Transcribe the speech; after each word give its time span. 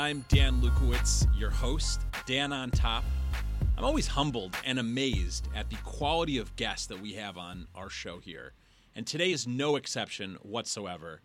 I'm 0.00 0.24
Dan 0.28 0.62
Lukowitz, 0.62 1.26
your 1.38 1.50
host, 1.50 2.00
Dan 2.24 2.54
on 2.54 2.70
Top. 2.70 3.04
I'm 3.76 3.84
always 3.84 4.06
humbled 4.06 4.56
and 4.64 4.78
amazed 4.78 5.46
at 5.54 5.68
the 5.68 5.76
quality 5.84 6.38
of 6.38 6.56
guests 6.56 6.86
that 6.86 7.02
we 7.02 7.12
have 7.12 7.36
on 7.36 7.66
our 7.74 7.90
show 7.90 8.18
here. 8.18 8.54
And 8.96 9.06
today 9.06 9.30
is 9.30 9.46
no 9.46 9.76
exception 9.76 10.38
whatsoever. 10.40 11.20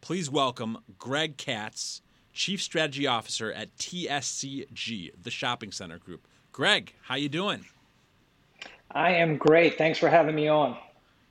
Please 0.00 0.28
welcome 0.28 0.78
Greg 0.98 1.36
Katz, 1.36 2.02
Chief 2.32 2.60
Strategy 2.60 3.06
Officer 3.06 3.52
at 3.52 3.76
TSCG, 3.76 5.12
the 5.22 5.30
shopping 5.30 5.70
center 5.70 5.98
group. 5.98 6.26
Greg, 6.50 6.94
how 7.02 7.14
you 7.14 7.28
doing? 7.28 7.66
I 8.90 9.12
am 9.12 9.36
great. 9.36 9.78
Thanks 9.78 9.96
for 9.96 10.08
having 10.08 10.34
me 10.34 10.48
on. 10.48 10.76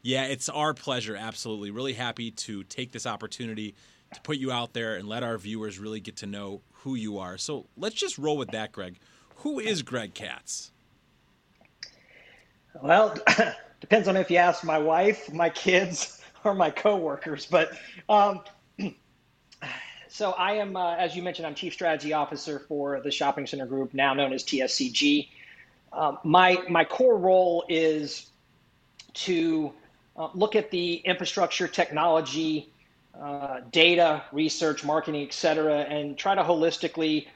Yeah, 0.03 0.23
it's 0.23 0.47
our 0.47 0.73
pleasure. 0.73 1.17
Absolutely. 1.17 1.69
Really 1.69 1.93
happy 1.93 2.31
to 2.31 2.63
take 2.63 2.93
this 2.93 3.05
opportunity 3.05 3.75
to 4.13 4.21
put 4.21 4.37
you 4.37 4.53
out 4.53 4.71
there 4.71 4.95
and 4.95 5.05
let 5.05 5.21
our 5.21 5.37
viewers 5.37 5.79
really 5.79 5.99
get 5.99 6.15
to 6.17 6.25
know 6.25 6.61
who 6.83 6.95
you 6.95 7.17
are. 7.17 7.37
So 7.37 7.67
let's 7.77 7.95
just 7.95 8.17
roll 8.17 8.37
with 8.37 8.51
that, 8.51 8.71
Greg. 8.71 8.97
Who 9.37 9.59
is 9.59 9.81
Greg 9.81 10.13
Katz? 10.13 10.71
Well, 12.81 13.15
depends 13.81 14.07
on 14.07 14.17
if 14.17 14.29
you 14.29 14.37
ask 14.37 14.63
my 14.63 14.77
wife, 14.77 15.31
my 15.33 15.49
kids, 15.49 16.21
or 16.43 16.53
my 16.53 16.69
coworkers. 16.69 17.45
But 17.45 17.71
um, 18.09 18.41
so 20.07 20.31
I 20.31 20.53
am, 20.53 20.75
uh, 20.75 20.95
as 20.95 21.15
you 21.15 21.21
mentioned, 21.21 21.47
I'm 21.47 21.55
Chief 21.55 21.73
Strategy 21.73 22.13
Officer 22.13 22.59
for 22.59 23.01
the 23.01 23.11
shopping 23.11 23.47
center 23.47 23.65
group, 23.65 23.93
now 23.93 24.13
known 24.13 24.33
as 24.33 24.43
TSCG. 24.43 25.29
Um, 25.93 26.19
my 26.23 26.61
my 26.69 26.83
core 26.83 27.17
role 27.17 27.63
is 27.69 28.27
to 29.13 29.73
uh, 30.15 30.29
look 30.33 30.55
at 30.55 30.69
the 30.69 30.95
infrastructure, 30.95 31.67
technology, 31.67 32.71
uh, 33.21 33.61
data, 33.71 34.23
research, 34.31 34.83
marketing, 34.83 35.23
et 35.23 35.33
cetera, 35.33 35.79
and 35.79 36.17
try 36.17 36.35
to 36.35 36.43
holistically 36.43 37.27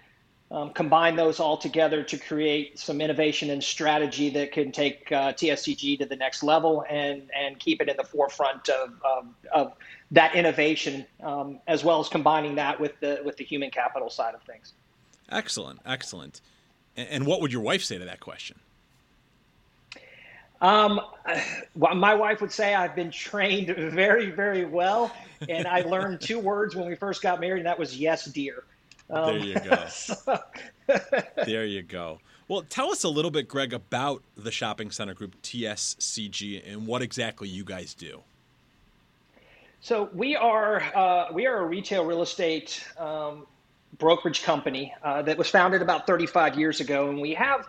um, 0.52 0.72
combine 0.72 1.16
those 1.16 1.40
all 1.40 1.56
together 1.56 2.04
to 2.04 2.18
create 2.18 2.78
some 2.78 3.00
innovation 3.00 3.50
and 3.50 3.64
strategy 3.64 4.30
that 4.30 4.52
can 4.52 4.72
take 4.72 5.10
uh, 5.12 5.32
TSCG 5.32 5.98
to 6.00 6.06
the 6.06 6.16
next 6.16 6.44
level 6.44 6.84
and, 6.90 7.30
and 7.34 7.58
keep 7.58 7.82
it 7.82 7.88
in 7.88 7.96
the 7.96 8.04
forefront 8.04 8.68
of, 8.68 8.94
of, 9.04 9.28
of 9.54 9.74
that 10.12 10.36
innovation, 10.36 11.06
um, 11.24 11.60
as 11.68 11.84
well 11.86 12.02
as 12.02 12.10
combining 12.10 12.56
that 12.56 12.80
with 12.80 13.00
the, 13.00 13.22
with 13.24 13.38
the 13.38 13.46
human 13.46 13.72
capital 13.72 14.10
side 14.10 14.36
of 14.36 14.44
things. 14.44 14.74
Excellent, 15.30 15.80
excellent. 15.86 16.42
And 16.98 17.26
what 17.26 17.40
would 17.40 17.54
your 17.54 17.62
wife 17.62 17.84
say 17.84 17.98
to 17.98 18.06
that 18.06 18.20
question? 18.20 18.60
Um, 20.62 21.02
my 21.76 22.14
wife 22.14 22.40
would 22.40 22.52
say 22.52 22.76
I've 22.76 22.96
been 22.96 23.10
trained 23.10 23.76
very, 23.76 24.30
very 24.30 24.64
well, 24.66 25.12
and 25.50 25.68
I 25.68 25.82
learned 25.82 26.22
two 26.22 26.38
words 26.38 26.76
when 26.76 26.88
we 26.88 26.96
first 26.96 27.24
got 27.24 27.40
married, 27.40 27.60
and 27.60 27.66
that 27.66 27.80
was 27.80 27.98
"yes, 27.98 28.26
dear." 28.26 28.64
Um, 29.10 29.26
there 29.26 29.38
you 29.38 29.60
go. 29.60 29.86
so. 29.90 30.40
there 31.46 31.66
you 31.66 31.82
go. 31.82 32.20
Well, 32.48 32.64
tell 32.70 32.92
us 32.92 33.04
a 33.04 33.10
little 33.10 33.32
bit, 33.32 33.48
Greg, 33.48 33.74
about 33.74 34.24
the 34.36 34.52
shopping 34.52 34.92
center 34.92 35.14
group 35.14 35.42
TSCG 35.42 36.72
and 36.72 36.86
what 36.86 37.02
exactly 37.02 37.48
you 37.48 37.64
guys 37.64 37.94
do. 37.94 38.22
So 39.80 40.10
we 40.14 40.36
are 40.36 40.82
uh, 40.96 41.34
we 41.34 41.48
are 41.48 41.58
a 41.58 41.66
retail 41.66 42.06
real 42.06 42.22
estate 42.22 42.86
um, 43.00 43.48
brokerage 43.98 44.44
company 44.44 44.94
uh, 45.04 45.24
that 45.24 45.38
was 45.38 45.50
founded 45.50 45.82
about 45.82 46.06
35 46.06 46.56
years 46.56 46.82
ago, 46.82 47.10
and 47.10 47.20
we 47.20 47.34
have 47.34 47.68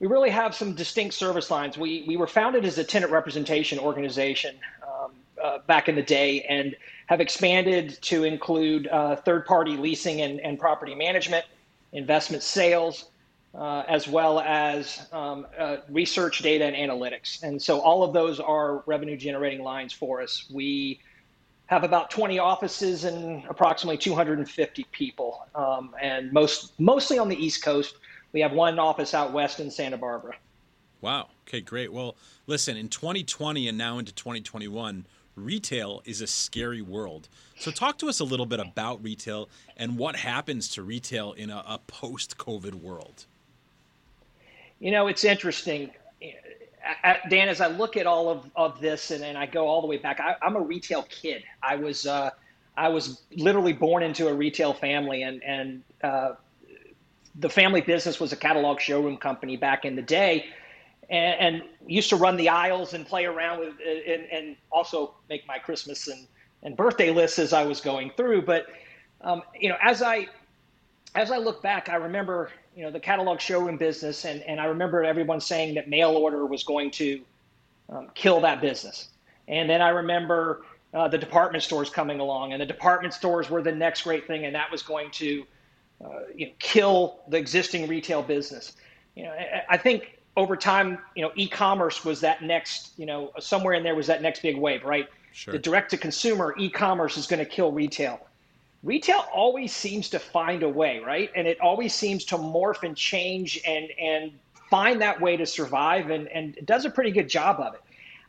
we 0.00 0.06
really 0.06 0.30
have 0.30 0.54
some 0.54 0.74
distinct 0.74 1.14
service 1.14 1.50
lines. 1.50 1.76
We, 1.76 2.04
we 2.06 2.16
were 2.16 2.26
founded 2.26 2.64
as 2.64 2.78
a 2.78 2.84
tenant 2.84 3.10
representation 3.10 3.78
organization 3.78 4.56
um, 4.82 5.12
uh, 5.42 5.58
back 5.66 5.88
in 5.88 5.96
the 5.96 6.02
day 6.02 6.42
and 6.42 6.76
have 7.06 7.20
expanded 7.20 7.98
to 8.02 8.24
include 8.24 8.86
uh, 8.88 9.16
third 9.16 9.46
party 9.46 9.76
leasing 9.76 10.20
and, 10.20 10.40
and 10.40 10.58
property 10.58 10.94
management, 10.94 11.44
investment 11.92 12.42
sales, 12.42 13.06
uh, 13.54 13.82
as 13.88 14.06
well 14.06 14.40
as 14.40 15.06
um, 15.12 15.46
uh, 15.58 15.78
research, 15.88 16.40
data, 16.40 16.64
and 16.64 16.76
analytics. 16.76 17.42
And 17.42 17.60
so 17.60 17.80
all 17.80 18.04
of 18.04 18.12
those 18.12 18.38
are 18.38 18.84
revenue 18.86 19.16
generating 19.16 19.64
lines 19.64 19.92
for 19.92 20.22
us. 20.22 20.44
We 20.52 21.00
have 21.66 21.82
about 21.82 22.10
20 22.10 22.38
offices 22.38 23.04
and 23.04 23.42
approximately 23.48 23.98
250 23.98 24.86
people, 24.92 25.46
um, 25.54 25.94
and 26.00 26.32
most 26.32 26.78
mostly 26.78 27.18
on 27.18 27.28
the 27.28 27.36
East 27.36 27.62
Coast 27.62 27.96
we 28.32 28.40
have 28.40 28.52
one 28.52 28.78
office 28.78 29.14
out 29.14 29.32
west 29.32 29.60
in 29.60 29.70
Santa 29.70 29.96
Barbara. 29.96 30.36
Wow. 31.00 31.28
Okay, 31.46 31.60
great. 31.60 31.92
Well, 31.92 32.16
listen, 32.46 32.76
in 32.76 32.88
2020 32.88 33.68
and 33.68 33.78
now 33.78 33.98
into 33.98 34.12
2021, 34.12 35.06
retail 35.36 36.02
is 36.04 36.20
a 36.20 36.26
scary 36.26 36.82
world. 36.82 37.28
So, 37.58 37.70
talk 37.70 37.98
to 37.98 38.08
us 38.08 38.20
a 38.20 38.24
little 38.24 38.46
bit 38.46 38.60
about 38.60 39.02
retail 39.02 39.48
and 39.76 39.96
what 39.96 40.16
happens 40.16 40.68
to 40.70 40.82
retail 40.82 41.32
in 41.32 41.50
a, 41.50 41.62
a 41.66 41.80
post 41.86 42.36
COVID 42.36 42.74
world. 42.74 43.26
You 44.80 44.90
know, 44.90 45.06
it's 45.06 45.24
interesting. 45.24 45.90
Dan, 47.28 47.48
as 47.48 47.60
I 47.60 47.68
look 47.68 47.96
at 47.96 48.06
all 48.06 48.30
of, 48.30 48.50
of 48.56 48.80
this 48.80 49.10
and, 49.10 49.24
and 49.24 49.36
I 49.36 49.46
go 49.46 49.66
all 49.66 49.80
the 49.80 49.86
way 49.86 49.98
back, 49.98 50.20
I, 50.20 50.36
am 50.42 50.56
a 50.56 50.60
retail 50.60 51.02
kid. 51.08 51.42
I 51.62 51.76
was 51.76 52.06
uh, 52.06 52.30
I 52.76 52.88
was 52.88 53.22
literally 53.34 53.72
born 53.72 54.02
into 54.02 54.28
a 54.28 54.34
retail 54.34 54.72
family, 54.72 55.22
and 55.22 55.42
and 55.42 55.82
uh, 56.02 56.34
the 57.40 57.48
family 57.48 57.80
business 57.80 58.18
was 58.20 58.32
a 58.32 58.36
catalog 58.36 58.80
showroom 58.80 59.16
company 59.16 59.56
back 59.56 59.84
in 59.84 59.96
the 59.96 60.02
day 60.02 60.46
and, 61.10 61.56
and 61.56 61.62
used 61.86 62.10
to 62.10 62.16
run 62.16 62.36
the 62.36 62.48
aisles 62.48 62.94
and 62.94 63.06
play 63.06 63.24
around 63.24 63.60
with 63.60 63.74
and, 63.86 64.24
and, 64.30 64.56
also 64.70 65.14
make 65.28 65.46
my 65.46 65.58
christmas 65.58 66.08
and, 66.08 66.26
and 66.62 66.76
birthday 66.76 67.10
lists 67.10 67.38
as 67.38 67.52
i 67.52 67.64
was 67.64 67.80
going 67.80 68.10
through. 68.16 68.42
But 68.42 68.66
um, 69.22 69.42
you 69.58 69.68
know 69.68 69.76
as 69.82 70.02
i 70.02 70.26
as 71.14 71.30
i 71.30 71.36
look 71.38 71.62
back 71.62 71.88
i 71.88 71.96
remember 71.96 72.50
you 72.76 72.82
know 72.84 72.90
the 72.90 73.00
catalog 73.00 73.40
showroom 73.40 73.76
business 73.76 74.24
and, 74.24 74.42
and 74.42 74.60
i 74.60 74.66
remember 74.66 75.04
everyone 75.04 75.40
saying 75.40 75.74
that 75.74 75.88
mail 75.88 76.10
order 76.10 76.46
was 76.46 76.62
going 76.62 76.90
to 76.92 77.20
um, 77.90 78.08
kill 78.14 78.40
that 78.40 78.60
business. 78.60 79.08
And 79.48 79.70
then 79.70 79.80
i 79.80 79.88
remember 79.88 80.62
uh, 80.94 81.08
the 81.08 81.18
department 81.18 81.62
stores 81.62 81.90
coming 81.90 82.20
along 82.20 82.52
and 82.52 82.60
the 82.60 82.66
department 82.66 83.14
stores 83.14 83.48
were 83.48 83.62
the 83.62 83.72
next 83.72 84.02
great 84.02 84.26
thing 84.26 84.44
and 84.44 84.54
that 84.54 84.70
was 84.70 84.82
going 84.82 85.10
to 85.12 85.46
Uh, 86.04 86.20
you 86.34 86.46
know, 86.46 86.52
kill 86.58 87.20
the 87.28 87.36
existing 87.36 87.88
retail 87.88 88.22
business. 88.22 88.76
You 89.16 89.24
know, 89.24 89.32
I, 89.32 89.62
I 89.70 89.76
think 89.76 90.20
over 90.36 90.56
time, 90.56 90.98
you 91.16 91.22
know, 91.22 91.32
e-commerce 91.34 92.04
was 92.04 92.20
that 92.20 92.42
next, 92.42 92.92
you 92.96 93.06
know, 93.06 93.32
somewhere 93.40 93.74
in 93.74 93.82
there 93.82 93.96
was 93.96 94.06
that 94.06 94.22
next 94.22 94.40
big 94.40 94.56
wave, 94.56 94.84
right? 94.84 95.08
Sure. 95.32 95.52
The 95.52 95.58
direct 95.58 95.90
to 95.90 95.96
consumer 95.96 96.54
e-commerce 96.56 97.16
is 97.16 97.26
going 97.26 97.40
to 97.40 97.50
kill 97.50 97.72
retail. 97.72 98.20
Retail 98.84 99.24
always 99.34 99.74
seems 99.74 100.08
to 100.10 100.20
find 100.20 100.62
a 100.62 100.68
way, 100.68 101.00
right? 101.00 101.30
And 101.34 101.48
it 101.48 101.60
always 101.60 101.92
seems 101.92 102.24
to 102.26 102.36
morph 102.36 102.84
and 102.84 102.96
change 102.96 103.60
and 103.66 103.90
and 104.00 104.32
find 104.70 105.00
that 105.00 105.20
way 105.20 105.36
to 105.36 105.46
survive 105.46 106.10
and, 106.10 106.28
and 106.28 106.58
does 106.64 106.84
a 106.84 106.90
pretty 106.90 107.10
good 107.10 107.28
job 107.28 107.58
of 107.58 107.74
it. 107.74 107.80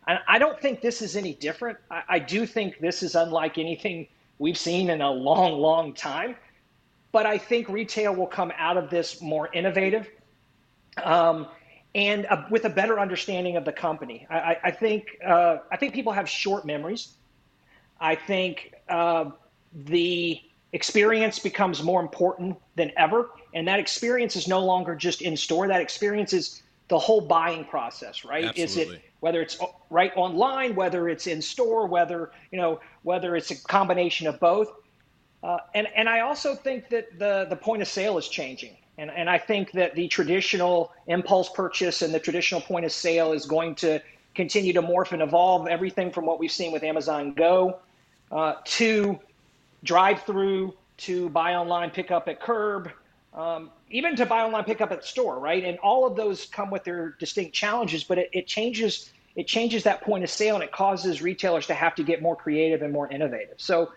And 0.07 0.19
I 0.27 0.39
don't 0.39 0.59
think 0.59 0.81
this 0.81 1.01
is 1.01 1.15
any 1.15 1.33
different. 1.33 1.77
I, 1.91 2.03
I 2.09 2.19
do 2.19 2.45
think 2.47 2.79
this 2.79 3.03
is 3.03 3.13
unlike 3.13 3.57
anything 3.57 4.07
we've 4.39 4.57
seen 4.57 4.89
in 4.89 5.01
a 5.01 5.11
long, 5.11 5.59
long 5.59 5.93
time. 5.93 6.35
But 7.11 7.25
I 7.25 7.37
think 7.37 7.69
retail 7.69 8.15
will 8.15 8.27
come 8.27 8.51
out 8.57 8.77
of 8.77 8.89
this 8.89 9.21
more 9.21 9.49
innovative 9.51 10.07
um, 11.03 11.47
and 11.95 12.25
uh, 12.27 12.43
with 12.49 12.65
a 12.65 12.69
better 12.69 12.99
understanding 12.99 13.57
of 13.57 13.65
the 13.65 13.71
company. 13.71 14.27
I, 14.29 14.57
I 14.65 14.71
think 14.71 15.17
uh, 15.25 15.57
I 15.71 15.77
think 15.77 15.93
people 15.93 16.13
have 16.13 16.29
short 16.29 16.65
memories. 16.65 17.09
I 17.99 18.15
think 18.15 18.73
uh, 18.87 19.31
the 19.73 20.39
experience 20.71 21.39
becomes 21.39 21.81
more 21.81 21.99
important 21.99 22.57
than 22.75 22.91
ever, 22.95 23.31
and 23.53 23.67
that 23.67 23.79
experience 23.79 24.35
is 24.35 24.47
no 24.47 24.63
longer 24.63 24.95
just 24.95 25.21
in 25.21 25.35
store. 25.35 25.67
That 25.67 25.81
experience 25.81 26.33
is 26.33 26.61
the 26.89 26.99
whole 26.99 27.21
buying 27.21 27.65
process, 27.65 28.23
right? 28.23 28.45
Absolutely. 28.45 28.95
Is 28.95 28.99
it 28.99 29.01
whether 29.19 29.41
it's 29.41 29.59
right 29.89 30.11
online, 30.15 30.75
whether 30.75 31.09
it's 31.09 31.27
in 31.27 31.41
store, 31.41 31.87
whether 31.87 32.31
you 32.51 32.57
know 32.57 32.79
whether 33.03 33.35
it's 33.35 33.51
a 33.51 33.55
combination 33.55 34.27
of 34.27 34.39
both. 34.39 34.71
Uh, 35.43 35.57
and, 35.73 35.87
and 35.95 36.09
I 36.09 36.21
also 36.21 36.55
think 36.55 36.89
that 36.89 37.17
the, 37.17 37.47
the 37.49 37.55
point 37.55 37.81
of 37.81 37.87
sale 37.87 38.17
is 38.17 38.27
changing. 38.27 38.75
And, 38.97 39.09
and 39.09 39.29
I 39.29 39.37
think 39.37 39.71
that 39.71 39.95
the 39.95 40.09
traditional 40.09 40.91
impulse 41.07 41.49
purchase 41.49 42.01
and 42.01 42.13
the 42.13 42.19
traditional 42.19 42.59
point 42.59 42.85
of 42.85 42.91
sale 42.91 43.31
is 43.31 43.45
going 43.45 43.75
to 43.75 44.01
continue 44.35 44.73
to 44.73 44.81
morph 44.81 45.13
and 45.13 45.21
evolve 45.21 45.67
everything 45.67 46.11
from 46.11 46.25
what 46.25 46.39
we've 46.39 46.51
seen 46.51 46.71
with 46.71 46.83
Amazon 46.83 47.33
Go 47.33 47.79
uh, 48.31 48.55
to 48.65 49.17
drive 49.83 50.23
through 50.23 50.73
to 50.97 51.29
buy 51.29 51.55
online, 51.55 51.91
pick 51.91 52.11
up 52.11 52.27
at 52.27 52.41
curb, 52.41 52.91
um, 53.33 53.69
even 53.89 54.17
to 54.17 54.25
buy 54.25 54.41
online, 54.41 54.65
pick 54.65 54.81
up 54.81 54.91
at 54.91 55.05
store, 55.05 55.39
right? 55.39 55.63
And 55.63 55.77
all 55.79 56.05
of 56.05 56.17
those 56.17 56.45
come 56.45 56.69
with 56.69 56.83
their 56.83 57.15
distinct 57.19 57.53
challenges, 57.53 58.03
but 58.03 58.17
it, 58.17 58.29
it 58.33 58.47
changes 58.47 59.11
it 59.35 59.47
changes 59.47 59.83
that 59.83 60.01
point 60.01 60.23
of 60.23 60.29
sale 60.29 60.55
and 60.55 60.63
it 60.63 60.71
causes 60.71 61.21
retailers 61.21 61.67
to 61.67 61.73
have 61.73 61.95
to 61.95 62.03
get 62.03 62.21
more 62.21 62.35
creative 62.35 62.81
and 62.81 62.91
more 62.91 63.07
innovative. 63.09 63.53
So 63.57 63.91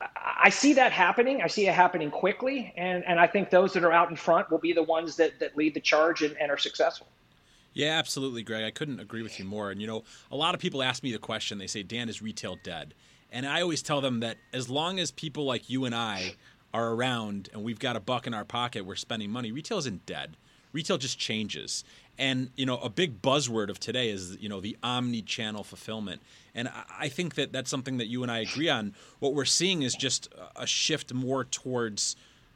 I 0.00 0.50
see 0.50 0.72
that 0.74 0.92
happening. 0.92 1.42
I 1.42 1.46
see 1.46 1.66
it 1.66 1.74
happening 1.74 2.10
quickly, 2.10 2.72
and, 2.76 3.04
and 3.06 3.18
I 3.18 3.26
think 3.26 3.50
those 3.50 3.72
that 3.72 3.84
are 3.84 3.92
out 3.92 4.10
in 4.10 4.16
front 4.16 4.50
will 4.50 4.58
be 4.58 4.72
the 4.72 4.82
ones 4.82 5.16
that, 5.16 5.38
that 5.40 5.56
lead 5.56 5.74
the 5.74 5.80
charge 5.80 6.22
and, 6.22 6.36
and 6.38 6.50
are 6.50 6.58
successful. 6.58 7.06
Yeah, 7.72 7.98
absolutely, 7.98 8.42
Greg. 8.42 8.64
I 8.64 8.70
couldn't 8.70 9.00
agree 9.00 9.22
with 9.22 9.38
you 9.38 9.44
more. 9.44 9.70
And 9.70 9.80
you 9.80 9.86
know, 9.86 10.04
a 10.30 10.36
lot 10.36 10.54
of 10.54 10.60
people 10.60 10.82
ask 10.82 11.02
me 11.02 11.12
the 11.12 11.18
question. 11.18 11.58
They 11.58 11.66
say, 11.66 11.82
"Dan, 11.82 12.08
is 12.08 12.22
retail 12.22 12.56
dead?" 12.62 12.94
And 13.32 13.46
I 13.46 13.62
always 13.62 13.82
tell 13.82 14.00
them 14.00 14.20
that 14.20 14.36
as 14.52 14.70
long 14.70 15.00
as 15.00 15.10
people 15.10 15.44
like 15.44 15.68
you 15.68 15.84
and 15.84 15.94
I 15.94 16.36
are 16.72 16.90
around 16.92 17.48
and 17.52 17.64
we've 17.64 17.80
got 17.80 17.96
a 17.96 18.00
buck 18.00 18.26
in 18.28 18.34
our 18.34 18.44
pocket, 18.44 18.84
we're 18.84 18.94
spending 18.94 19.30
money. 19.30 19.50
Retail 19.50 19.78
isn't 19.78 20.06
dead. 20.06 20.36
Retail 20.72 20.98
just 20.98 21.18
changes. 21.18 21.84
And 22.18 22.50
you 22.56 22.64
know, 22.64 22.78
a 22.78 22.88
big 22.88 23.20
buzzword 23.22 23.68
of 23.68 23.80
today 23.80 24.10
is 24.10 24.36
you 24.40 24.48
know 24.48 24.60
the 24.60 24.76
omni-channel 24.82 25.64
fulfillment, 25.64 26.22
and 26.54 26.70
I 26.98 27.08
think 27.08 27.34
that 27.34 27.52
that's 27.52 27.70
something 27.70 27.98
that 27.98 28.06
you 28.06 28.22
and 28.22 28.30
I 28.30 28.38
agree 28.38 28.68
on. 28.68 28.94
What 29.18 29.34
we're 29.34 29.44
seeing 29.44 29.82
is 29.82 29.94
just 29.94 30.32
a 30.54 30.66
shift 30.66 31.12
more 31.12 31.44
towards 31.44 32.14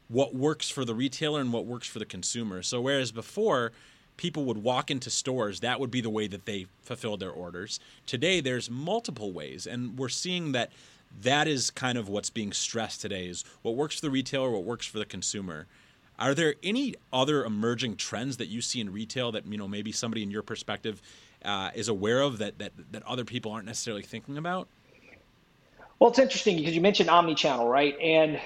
what 0.08 0.34
works 0.34 0.70
for 0.70 0.84
the 0.84 0.94
retailer 0.94 1.40
and 1.40 1.52
what 1.52 1.66
works 1.66 1.86
for 1.86 1.98
the 1.98 2.06
consumer. 2.06 2.62
So 2.62 2.80
whereas 2.80 3.12
before 3.12 3.72
people 4.16 4.44
would 4.44 4.62
walk 4.62 4.90
into 4.90 5.10
stores, 5.10 5.60
that 5.60 5.80
would 5.80 5.90
be 5.90 6.00
the 6.00 6.10
way 6.10 6.26
that 6.28 6.46
they 6.46 6.66
fulfilled 6.82 7.20
their 7.20 7.30
orders. 7.30 7.78
Today 8.06 8.40
there's 8.40 8.70
multiple 8.70 9.32
ways, 9.32 9.66
and 9.66 9.98
we're 9.98 10.08
seeing 10.08 10.52
that 10.52 10.70
that 11.22 11.48
is 11.48 11.70
kind 11.70 11.98
of 11.98 12.08
what's 12.08 12.30
being 12.30 12.52
stressed 12.52 13.00
today 13.00 13.26
is 13.26 13.44
what 13.62 13.74
works 13.74 13.96
for 13.96 14.02
the 14.02 14.10
retailer, 14.10 14.50
what 14.50 14.64
works 14.64 14.86
for 14.86 14.98
the 14.98 15.06
consumer. 15.06 15.66
Are 16.18 16.34
there 16.34 16.56
any 16.62 16.94
other 17.12 17.44
emerging 17.44 17.96
trends 17.96 18.38
that 18.38 18.46
you 18.46 18.60
see 18.60 18.80
in 18.80 18.92
retail 18.92 19.32
that 19.32 19.46
you 19.46 19.56
know 19.56 19.68
maybe 19.68 19.92
somebody 19.92 20.22
in 20.22 20.30
your 20.30 20.42
perspective 20.42 21.00
uh, 21.44 21.70
is 21.74 21.88
aware 21.88 22.20
of 22.20 22.38
that, 22.38 22.58
that 22.58 22.72
that 22.90 23.02
other 23.04 23.24
people 23.24 23.52
aren't 23.52 23.66
necessarily 23.66 24.02
thinking 24.02 24.36
about? 24.36 24.68
Well, 25.98 26.10
it's 26.10 26.18
interesting 26.18 26.56
because 26.56 26.74
you 26.74 26.80
mentioned 26.80 27.10
omni-channel, 27.10 27.68
right? 27.68 27.98
And 28.00 28.40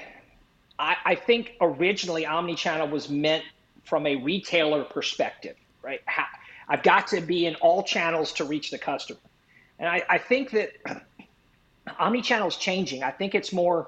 I, 0.78 0.96
I 1.04 1.14
think 1.14 1.52
originally 1.60 2.24
omni-channel 2.24 2.88
was 2.88 3.10
meant 3.10 3.44
from 3.84 4.06
a 4.06 4.16
retailer 4.16 4.84
perspective, 4.84 5.56
right? 5.82 6.00
I've 6.68 6.82
got 6.82 7.08
to 7.08 7.20
be 7.20 7.44
in 7.44 7.56
all 7.56 7.82
channels 7.82 8.32
to 8.34 8.44
reach 8.44 8.70
the 8.70 8.78
customer, 8.78 9.18
and 9.78 9.88
I, 9.88 10.02
I 10.08 10.18
think 10.18 10.50
that 10.52 10.72
omni-channel 11.98 12.48
is 12.48 12.56
changing. 12.56 13.02
I 13.02 13.10
think 13.10 13.34
it's 13.34 13.52
more 13.52 13.86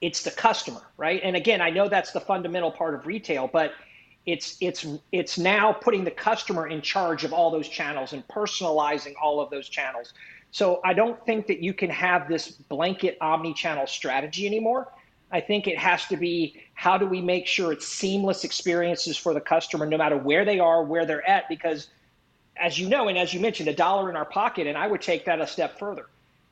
it's 0.00 0.22
the 0.22 0.30
customer, 0.30 0.80
right? 0.96 1.20
And 1.22 1.36
again, 1.36 1.60
I 1.60 1.70
know 1.70 1.88
that's 1.88 2.12
the 2.12 2.20
fundamental 2.20 2.70
part 2.70 2.94
of 2.94 3.06
retail, 3.06 3.48
but 3.52 3.72
it's 4.26 4.56
it's 4.60 4.86
it's 5.12 5.38
now 5.38 5.72
putting 5.72 6.04
the 6.04 6.10
customer 6.10 6.68
in 6.68 6.82
charge 6.82 7.24
of 7.24 7.32
all 7.32 7.50
those 7.50 7.68
channels 7.68 8.12
and 8.12 8.26
personalizing 8.28 9.14
all 9.20 9.40
of 9.40 9.50
those 9.50 9.68
channels. 9.68 10.12
So 10.50 10.80
I 10.84 10.94
don't 10.94 11.24
think 11.24 11.46
that 11.46 11.62
you 11.62 11.72
can 11.72 11.90
have 11.90 12.28
this 12.28 12.48
blanket 12.48 13.16
omni-channel 13.20 13.86
strategy 13.86 14.46
anymore. 14.46 14.92
I 15.30 15.40
think 15.40 15.68
it 15.68 15.78
has 15.78 16.06
to 16.06 16.16
be 16.16 16.60
how 16.74 16.98
do 16.98 17.06
we 17.06 17.20
make 17.20 17.46
sure 17.46 17.72
it's 17.72 17.86
seamless 17.86 18.42
experiences 18.42 19.16
for 19.16 19.32
the 19.32 19.40
customer 19.40 19.86
no 19.86 19.96
matter 19.96 20.16
where 20.16 20.44
they 20.44 20.58
are, 20.58 20.82
where 20.82 21.06
they're 21.06 21.28
at 21.28 21.48
because 21.48 21.88
as 22.56 22.78
you 22.78 22.88
know 22.88 23.08
and 23.08 23.16
as 23.16 23.32
you 23.32 23.40
mentioned 23.40 23.68
a 23.68 23.74
dollar 23.74 24.10
in 24.10 24.16
our 24.16 24.24
pocket 24.24 24.66
and 24.66 24.76
I 24.76 24.86
would 24.86 25.00
take 25.00 25.24
that 25.26 25.40
a 25.40 25.46
step 25.46 25.78
further 25.78 26.06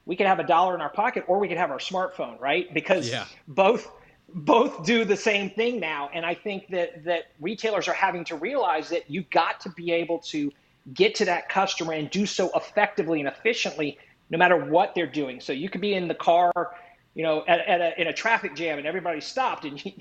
we 0.09 0.17
could 0.17 0.27
have 0.27 0.41
a 0.41 0.45
dollar 0.45 0.75
in 0.75 0.81
our 0.81 0.89
pocket 0.89 1.23
or 1.29 1.39
we 1.39 1.49
could 1.49 1.59
have 1.59 1.71
our 1.71 1.79
smartphone, 1.79 2.41
right? 2.41 2.73
Because 2.73 3.11
yeah. 3.11 3.27
both 3.47 3.93
both 4.35 4.85
do 4.85 5.05
the 5.05 5.17
same 5.17 5.51
thing 5.51 5.79
now. 5.79 6.09
And 6.15 6.25
I 6.25 6.35
think 6.35 6.69
that 6.69 7.05
that 7.05 7.25
retailers 7.41 7.89
are 7.89 7.95
having 7.95 8.25
to 8.25 8.37
realize 8.37 8.89
that 8.89 9.11
you've 9.11 9.29
got 9.29 9.61
to 9.61 9.71
be 9.71 9.93
able 9.93 10.19
to 10.21 10.51
get 10.95 11.15
to 11.17 11.27
that 11.27 11.51
customer 11.51 11.93
and 11.93 12.09
do 12.09 12.25
so 12.25 12.51
effectively 12.55 13.21
and 13.21 13.29
efficiently 13.29 13.99
no 14.31 14.39
matter 14.39 14.57
what 14.57 14.95
they're 14.95 15.07
doing. 15.07 15.41
So 15.41 15.53
you 15.53 15.69
could 15.69 15.83
be 15.83 15.93
in 15.93 16.09
the 16.09 16.15
car, 16.15 16.75
you 17.15 17.23
know, 17.23 17.45
at, 17.47 17.61
at 17.61 17.81
a, 17.83 18.01
in 18.01 18.09
a 18.09 18.13
traffic 18.13 18.57
jam 18.57 18.79
and 18.79 18.87
everybody 18.87 19.21
stopped 19.21 19.67
and 19.67 19.85
you, 19.85 19.93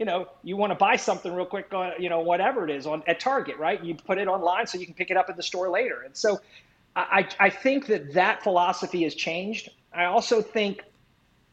you 0.00 0.06
know, 0.06 0.26
you 0.42 0.56
want 0.56 0.72
to 0.72 0.76
buy 0.76 0.96
something 0.96 1.32
real 1.32 1.46
quick, 1.46 1.72
on, 1.72 1.92
you 2.00 2.08
know, 2.08 2.18
whatever 2.18 2.68
it 2.68 2.70
is 2.74 2.84
on 2.88 3.04
at 3.06 3.20
Target, 3.20 3.58
right? 3.58 3.82
You 3.84 3.94
put 3.94 4.18
it 4.18 4.26
online 4.26 4.66
so 4.66 4.78
you 4.78 4.86
can 4.86 4.94
pick 4.94 5.12
it 5.12 5.16
up 5.16 5.26
at 5.28 5.36
the 5.36 5.42
store 5.44 5.70
later. 5.70 6.02
And 6.02 6.16
so 6.16 6.40
I, 6.94 7.28
I 7.40 7.50
think 7.50 7.86
that 7.86 8.12
that 8.14 8.42
philosophy 8.42 9.02
has 9.04 9.14
changed. 9.14 9.70
I 9.94 10.04
also 10.04 10.42
think 10.42 10.82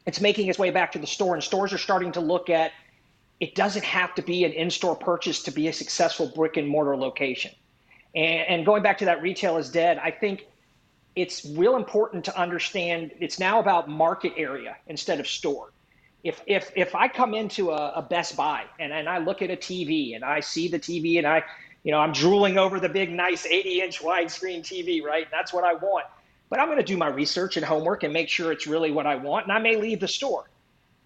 it's 0.06 0.20
making 0.20 0.48
its 0.48 0.60
way 0.60 0.70
back 0.70 0.92
to 0.94 1.00
the 1.00 1.08
store, 1.08 1.34
and 1.34 1.44
stores 1.44 1.72
are 1.72 1.78
starting 1.78 2.12
to 2.14 2.20
look 2.20 2.50
at 2.50 2.72
it 3.40 3.56
doesn't 3.56 3.86
have 3.86 4.14
to 4.16 4.22
be 4.22 4.44
an 4.44 4.52
in 4.52 4.70
store 4.70 4.96
purchase 4.96 5.44
to 5.44 5.52
be 5.52 5.68
a 5.68 5.74
successful 5.74 6.28
brick 6.28 6.58
and 6.58 6.68
mortar 6.68 6.98
location. 6.98 7.52
And, 8.14 8.48
and 8.48 8.66
going 8.66 8.84
back 8.84 8.98
to 9.00 9.06
that 9.06 9.22
retail 9.22 9.58
is 9.58 9.70
dead, 9.70 9.98
I 9.98 10.12
think 10.12 10.48
it's 11.16 11.46
real 11.46 11.76
important 11.76 12.26
to 12.26 12.38
understand 12.38 13.12
it's 13.20 13.40
now 13.40 13.60
about 13.60 13.90
market 13.90 14.34
area 14.36 14.76
instead 14.88 15.20
of 15.20 15.28
store. 15.28 15.72
If, 16.24 16.42
if, 16.48 16.72
if 16.76 16.96
I 16.96 17.08
come 17.08 17.34
into 17.34 17.72
a, 17.72 17.94
a 17.96 18.02
Best 18.02 18.36
Buy 18.36 18.66
and, 18.78 18.92
and 18.92 19.08
I 19.08 19.20
look 19.20 19.42
at 19.42 19.50
a 19.50 19.56
TV 19.56 20.16
and 20.16 20.26
I 20.26 20.42
see 20.42 20.68
the 20.68 20.80
TV 20.80 21.18
and 21.18 21.26
I 21.26 21.44
you 21.84 21.92
know, 21.92 22.00
I'm 22.00 22.12
drooling 22.12 22.58
over 22.58 22.80
the 22.80 22.90
big, 22.90 23.12
nice 23.12 23.46
80 23.46 23.82
inch 23.82 24.00
widescreen 24.00 24.62
TV, 24.62 25.04
right? 25.04 25.28
That's 25.32 25.54
what 25.54 25.64
I 25.64 25.74
want. 25.74 26.06
But 26.50 26.60
I'm 26.60 26.68
going 26.68 26.80
to 26.80 26.84
do 26.84 26.98
my 26.98 27.08
research 27.08 27.58
and 27.58 27.66
homework 27.66 28.04
and 28.04 28.12
make 28.12 28.30
sure 28.30 28.52
it's 28.52 28.68
really 28.68 28.92
what 28.92 29.06
I 29.06 29.16
want. 29.16 29.46
And 29.46 29.54
I 29.54 29.60
may 29.60 29.76
leave 29.76 30.00
the 30.00 30.08
store. 30.08 30.50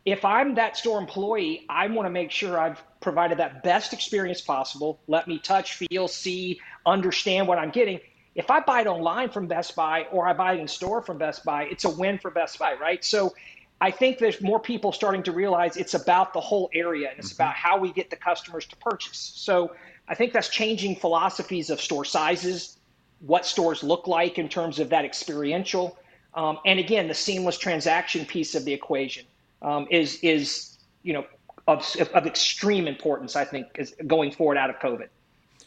If 0.06 0.26
I'm 0.26 0.56
that 0.56 0.78
store 0.78 1.00
employee, 1.00 1.66
I 1.70 1.88
want 1.88 2.08
to 2.08 2.10
make 2.10 2.32
sure 2.32 2.60
I've 2.60 2.82
provided 3.00 3.40
that 3.40 3.64
best 3.64 3.94
experience 3.94 4.42
possible. 4.42 5.00
Let 5.08 5.28
me 5.28 5.40
touch, 5.40 5.76
feel, 5.76 6.08
see, 6.08 6.60
understand 6.86 7.48
what 7.48 7.58
I'm 7.58 7.72
getting. 7.72 8.00
If 8.36 8.50
I 8.50 8.62
buy 8.62 8.82
it 8.82 8.88
online 8.88 9.30
from 9.30 9.48
Best 9.48 9.76
Buy 9.76 10.08
or 10.12 10.28
I 10.28 10.34
buy 10.34 10.54
it 10.54 10.60
in 10.60 10.68
store 10.68 11.02
from 11.02 11.20
Best 11.20 11.46
Buy, 11.46 11.66
it's 11.66 11.86
a 11.86 11.90
win 11.90 12.18
for 12.18 12.32
Best 12.32 12.58
Buy, 12.58 12.74
right? 12.74 13.04
So 13.04 13.34
I 13.80 13.92
think 13.92 14.18
there's 14.18 14.42
more 14.42 14.60
people 14.60 14.92
starting 14.92 15.24
to 15.24 15.32
realize 15.32 15.78
it's 15.78 15.94
about 15.94 16.34
the 16.34 16.40
whole 16.40 16.70
area 16.74 17.10
and 17.10 17.20
it's 17.20 17.34
mm-hmm. 17.34 17.44
about 17.44 17.56
how 17.56 17.78
we 17.78 17.92
get 17.92 18.10
the 18.10 18.16
customers 18.16 18.66
to 18.68 18.76
purchase. 18.78 19.34
So 19.36 19.74
I 20.08 20.16
think 20.16 20.34
that's 20.34 20.50
changing 20.50 20.98
philosophies 20.98 21.70
of 21.70 21.80
store 21.80 22.06
sizes, 22.06 22.78
what 23.20 23.46
stores 23.46 23.84
look 23.84 24.08
like 24.08 24.38
in 24.38 24.50
terms 24.50 24.80
of 24.80 24.90
that 24.90 25.06
experiential, 25.06 25.98
um, 26.36 26.60
and 26.66 26.80
again, 26.80 27.08
the 27.08 27.14
seamless 27.14 27.58
transaction 27.58 28.26
piece 28.26 28.56
of 28.56 28.66
the 28.66 28.74
equation 28.74 29.26
um, 29.62 29.88
is 29.92 30.20
is 30.24 30.78
you 31.04 31.14
know 31.14 31.26
of, 31.68 31.86
of 32.14 32.26
extreme 32.26 32.88
importance. 32.88 33.36
I 33.36 33.46
think 33.46 33.68
is 33.76 33.96
going 34.08 34.32
forward 34.32 34.58
out 34.58 34.70
of 34.70 34.78
COVID. 34.78 35.10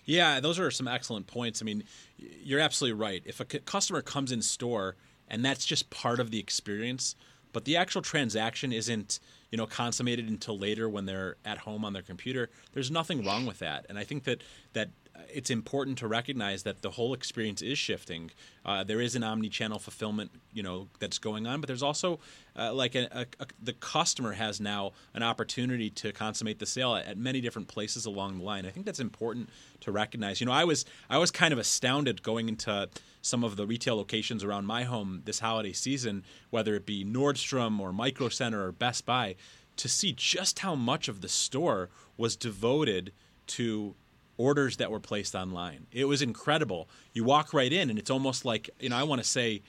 Yeah, 0.04 0.40
those 0.40 0.58
are 0.58 0.70
some 0.70 0.88
excellent 0.88 1.26
points. 1.26 1.62
I 1.62 1.64
mean, 1.64 1.84
you're 2.16 2.60
absolutely 2.60 2.98
right. 3.00 3.22
If 3.24 3.40
a 3.40 3.44
customer 3.44 4.02
comes 4.02 4.30
in 4.30 4.40
store 4.42 4.96
and 5.28 5.44
that's 5.44 5.66
just 5.66 5.90
part 5.90 6.20
of 6.20 6.30
the 6.30 6.38
experience, 6.38 7.16
but 7.56 7.64
the 7.64 7.78
actual 7.78 8.02
transaction 8.02 8.70
isn't 8.70 9.18
you 9.50 9.56
know 9.56 9.64
consummated 9.64 10.28
until 10.28 10.58
later 10.58 10.90
when 10.90 11.06
they're 11.06 11.36
at 11.42 11.56
home 11.56 11.86
on 11.86 11.94
their 11.94 12.02
computer. 12.02 12.50
There's 12.74 12.90
nothing 12.90 13.24
wrong 13.24 13.46
with 13.46 13.60
that. 13.60 13.86
And 13.88 13.98
i 13.98 14.04
think 14.04 14.24
that 14.24 14.42
that 14.74 14.90
it's 15.32 15.50
important 15.50 15.98
to 15.98 16.08
recognize 16.08 16.62
that 16.62 16.82
the 16.82 16.90
whole 16.90 17.14
experience 17.14 17.62
is 17.62 17.78
shifting. 17.78 18.30
Uh, 18.64 18.84
there 18.84 19.00
is 19.00 19.14
an 19.14 19.22
omni-channel 19.22 19.78
fulfillment, 19.78 20.30
you 20.52 20.62
know, 20.62 20.88
that's 20.98 21.18
going 21.18 21.46
on, 21.46 21.60
but 21.60 21.66
there's 21.66 21.82
also 21.82 22.18
uh, 22.56 22.72
like 22.72 22.94
a, 22.94 23.08
a, 23.12 23.26
a, 23.40 23.46
the 23.62 23.72
customer 23.74 24.32
has 24.32 24.60
now 24.60 24.92
an 25.14 25.22
opportunity 25.22 25.90
to 25.90 26.12
consummate 26.12 26.58
the 26.58 26.66
sale 26.66 26.94
at, 26.94 27.06
at, 27.06 27.18
many 27.18 27.40
different 27.40 27.68
places 27.68 28.06
along 28.06 28.38
the 28.38 28.44
line. 28.44 28.66
I 28.66 28.70
think 28.70 28.86
that's 28.86 29.00
important 29.00 29.50
to 29.80 29.92
recognize. 29.92 30.40
You 30.40 30.46
know, 30.46 30.52
I 30.52 30.64
was 30.64 30.84
I 31.10 31.18
was 31.18 31.30
kind 31.30 31.52
of 31.52 31.58
astounded 31.58 32.22
going 32.22 32.48
into 32.48 32.88
some 33.22 33.44
of 33.44 33.56
the 33.56 33.66
retail 33.66 33.96
locations 33.96 34.44
around 34.44 34.66
my 34.66 34.84
home 34.84 35.22
this 35.24 35.40
holiday 35.40 35.72
season, 35.72 36.24
whether 36.50 36.74
it 36.74 36.86
be 36.86 37.04
Nordstrom 37.04 37.80
or 37.80 37.92
Micro 37.92 38.28
Center 38.28 38.64
or 38.64 38.72
Best 38.72 39.04
Buy, 39.04 39.36
to 39.76 39.88
see 39.88 40.12
just 40.12 40.60
how 40.60 40.74
much 40.74 41.08
of 41.08 41.20
the 41.20 41.28
store 41.28 41.90
was 42.16 42.36
devoted 42.36 43.12
to 43.46 43.94
orders 44.38 44.76
that 44.76 44.90
were 44.90 45.00
placed 45.00 45.34
online. 45.34 45.86
It 45.92 46.04
was 46.06 46.22
incredible. 46.22 46.88
You 47.12 47.24
walk 47.24 47.54
right 47.54 47.72
in, 47.72 47.90
and 47.90 47.98
it's 47.98 48.10
almost 48.10 48.44
like, 48.44 48.70
you 48.80 48.88
know, 48.88 48.96
I 48.96 49.02
want 49.02 49.22
to 49.22 49.28
say 49.28 49.62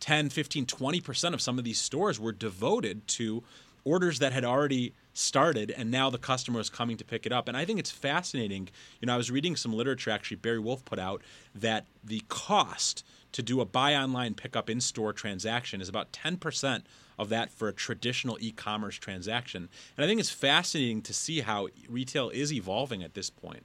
10, 0.00 0.30
15, 0.30 0.66
20% 0.66 1.34
of 1.34 1.40
some 1.40 1.58
of 1.58 1.64
these 1.64 1.78
stores 1.78 2.18
were 2.18 2.32
devoted 2.32 3.06
to 3.08 3.42
orders 3.84 4.18
that 4.18 4.32
had 4.32 4.44
already 4.44 4.94
started 5.12 5.70
and 5.70 5.90
now 5.90 6.10
the 6.10 6.18
customer 6.18 6.58
is 6.58 6.68
coming 6.68 6.96
to 6.96 7.04
pick 7.04 7.24
it 7.24 7.32
up 7.32 7.46
and 7.46 7.56
i 7.56 7.64
think 7.64 7.78
it's 7.78 7.90
fascinating 7.90 8.68
you 9.00 9.06
know 9.06 9.14
i 9.14 9.16
was 9.16 9.30
reading 9.30 9.54
some 9.54 9.72
literature 9.72 10.10
actually 10.10 10.36
barry 10.36 10.58
wolf 10.58 10.84
put 10.84 10.98
out 10.98 11.22
that 11.54 11.86
the 12.02 12.20
cost 12.28 13.04
to 13.30 13.42
do 13.42 13.60
a 13.60 13.64
buy 13.64 13.94
online 13.94 14.34
pickup 14.34 14.68
in 14.68 14.80
store 14.80 15.12
transaction 15.12 15.80
is 15.80 15.88
about 15.88 16.12
10% 16.12 16.82
of 17.18 17.28
that 17.28 17.50
for 17.50 17.68
a 17.68 17.72
traditional 17.72 18.36
e-commerce 18.40 18.96
transaction 18.96 19.68
and 19.96 20.04
i 20.04 20.08
think 20.08 20.18
it's 20.18 20.30
fascinating 20.30 21.00
to 21.00 21.12
see 21.12 21.40
how 21.40 21.68
retail 21.88 22.30
is 22.30 22.52
evolving 22.52 23.02
at 23.02 23.14
this 23.14 23.30
point 23.30 23.64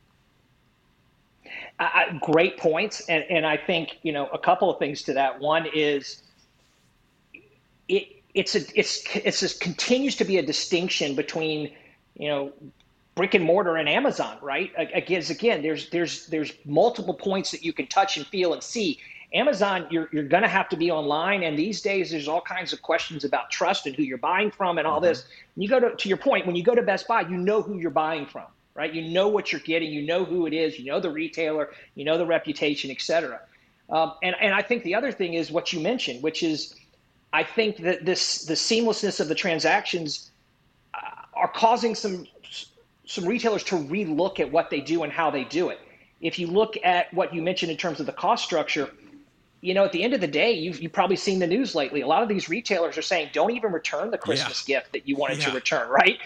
uh, 1.79 2.17
great 2.21 2.57
points, 2.57 3.01
and 3.09 3.23
and 3.29 3.45
I 3.45 3.57
think 3.57 3.97
you 4.03 4.11
know 4.11 4.27
a 4.27 4.37
couple 4.37 4.71
of 4.71 4.79
things 4.79 5.03
to 5.03 5.13
that. 5.13 5.39
One 5.39 5.67
is 5.73 6.21
it 7.87 8.07
it's 8.33 8.55
a 8.55 8.61
it's 8.75 9.03
it's 9.15 9.39
just 9.39 9.59
continues 9.59 10.15
to 10.17 10.25
be 10.25 10.37
a 10.37 10.43
distinction 10.43 11.15
between 11.15 11.71
you 12.15 12.27
know 12.27 12.53
brick 13.15 13.33
and 13.33 13.43
mortar 13.43 13.75
and 13.75 13.89
Amazon, 13.89 14.37
right? 14.41 14.71
Again, 14.77 15.23
again, 15.29 15.61
there's 15.61 15.89
there's 15.89 16.27
there's 16.27 16.53
multiple 16.65 17.13
points 17.13 17.51
that 17.51 17.63
you 17.63 17.73
can 17.73 17.87
touch 17.87 18.17
and 18.17 18.25
feel 18.27 18.53
and 18.53 18.63
see. 18.63 18.99
Amazon, 19.33 19.85
you're 19.91 20.09
you're 20.11 20.23
going 20.23 20.43
to 20.43 20.49
have 20.49 20.69
to 20.69 20.77
be 20.77 20.89
online, 20.89 21.43
and 21.43 21.57
these 21.57 21.81
days 21.81 22.11
there's 22.11 22.27
all 22.27 22.41
kinds 22.41 22.73
of 22.73 22.81
questions 22.81 23.23
about 23.23 23.51
trust 23.51 23.85
and 23.85 23.95
who 23.95 24.03
you're 24.03 24.17
buying 24.17 24.51
from 24.51 24.77
and 24.77 24.87
all 24.87 24.97
mm-hmm. 24.97 25.05
this. 25.05 25.25
When 25.55 25.63
you 25.63 25.69
go 25.69 25.79
to 25.79 25.95
to 25.95 26.09
your 26.09 26.17
point, 26.17 26.47
when 26.47 26.55
you 26.55 26.63
go 26.63 26.73
to 26.73 26.81
Best 26.81 27.07
Buy, 27.07 27.21
you 27.21 27.37
know 27.37 27.61
who 27.61 27.77
you're 27.77 27.91
buying 27.91 28.25
from 28.25 28.45
right? 28.75 28.93
You 28.93 29.09
know 29.09 29.27
what 29.27 29.51
you're 29.51 29.61
getting, 29.61 29.91
you 29.91 30.01
know 30.01 30.23
who 30.23 30.45
it 30.45 30.53
is, 30.53 30.79
you 30.79 30.85
know 30.85 30.99
the 30.99 31.09
retailer, 31.09 31.69
you 31.95 32.05
know 32.05 32.17
the 32.17 32.25
reputation, 32.25 32.91
et 32.91 33.01
cetera. 33.01 33.41
Um, 33.89 34.13
and, 34.21 34.35
and 34.39 34.53
I 34.53 34.61
think 34.61 34.83
the 34.83 34.95
other 34.95 35.11
thing 35.11 35.33
is 35.33 35.51
what 35.51 35.73
you 35.73 35.79
mentioned, 35.79 36.21
which 36.21 36.43
is 36.43 36.75
I 37.33 37.43
think 37.43 37.77
that 37.77 38.05
this 38.05 38.45
the 38.45 38.53
seamlessness 38.53 39.19
of 39.19 39.27
the 39.27 39.35
transactions 39.35 40.31
uh, 40.93 40.99
are 41.33 41.47
causing 41.47 41.95
some 41.95 42.27
some 43.05 43.25
retailers 43.25 43.63
to 43.63 43.75
relook 43.75 44.39
at 44.39 44.51
what 44.51 44.69
they 44.69 44.81
do 44.81 45.03
and 45.03 45.11
how 45.11 45.31
they 45.31 45.43
do 45.43 45.69
it. 45.69 45.79
If 46.21 46.37
you 46.37 46.47
look 46.47 46.75
at 46.83 47.11
what 47.13 47.33
you 47.33 47.41
mentioned 47.41 47.71
in 47.71 47.77
terms 47.77 47.99
of 47.99 48.05
the 48.05 48.11
cost 48.11 48.43
structure, 48.43 48.91
you 49.61 49.73
know, 49.73 49.83
at 49.83 49.91
the 49.91 50.03
end 50.03 50.13
of 50.13 50.21
the 50.21 50.27
day, 50.27 50.51
you've, 50.51 50.79
you've 50.81 50.93
probably 50.93 51.15
seen 51.15 51.39
the 51.39 51.47
news 51.47 51.73
lately. 51.73 52.01
A 52.01 52.07
lot 52.07 52.21
of 52.21 52.29
these 52.29 52.49
retailers 52.49 52.97
are 52.97 53.01
saying, 53.01 53.29
don't 53.33 53.51
even 53.51 53.71
return 53.71 54.11
the 54.11 54.17
Christmas 54.17 54.67
yeah. 54.67 54.79
gift 54.79 54.93
that 54.93 55.07
you 55.07 55.15
wanted 55.15 55.39
yeah. 55.39 55.45
to 55.45 55.55
return, 55.55 55.89
right? 55.89 56.19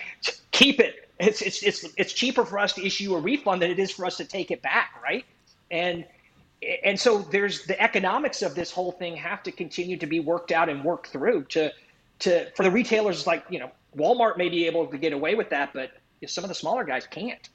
Keep 0.51 0.79
it. 0.79 1.09
It's, 1.20 1.41
it's, 1.41 1.63
it's, 1.63 1.86
it's 1.98 2.13
cheaper 2.13 2.43
for 2.43 2.60
us 2.60 2.74
to 2.74 2.86
issue 2.86 3.15
a 3.15 3.20
refund 3.20 3.62
than 3.62 3.72
it 3.72 3.79
is 3.79 3.91
for 3.91 4.05
us 4.05 4.17
to 4.17 4.25
take 4.25 4.51
it 4.51 4.62
back, 4.62 4.96
right? 5.03 5.25
And, 5.70 6.05
and 6.84 7.00
so 7.00 7.20
there's 7.20 7.65
the 7.65 7.79
economics 7.82 8.41
of 8.41 8.55
this 8.55 8.72
whole 8.72 8.91
thing 8.91 9.15
have 9.17 9.43
to 9.43 9.51
continue 9.51 9.98
to 9.98 10.08
be 10.08 10.20
worked 10.20 10.51
out 10.51 10.70
and 10.70 10.84
worked 10.84 11.08
through 11.08 11.43
to, 11.46 11.72
to, 12.20 12.50
for 12.55 12.63
the 12.63 12.72
retailers 12.72 13.27
like, 13.27 13.46
you 13.50 13.60
know, 13.60 13.72
Walmart 13.96 14.38
may 14.38 14.50
be 14.50 14.65
able 14.65 14.88
to 14.88 14.98
get 14.98 15.13
away 15.13 15.36
with 15.36 15.50
that, 15.50 15.72
but 15.74 15.91
some 16.25 16.43
of 16.43 16.48
the 16.48 16.55
smaller 16.55 16.84
guys 16.84 17.05
can't. 17.05 17.50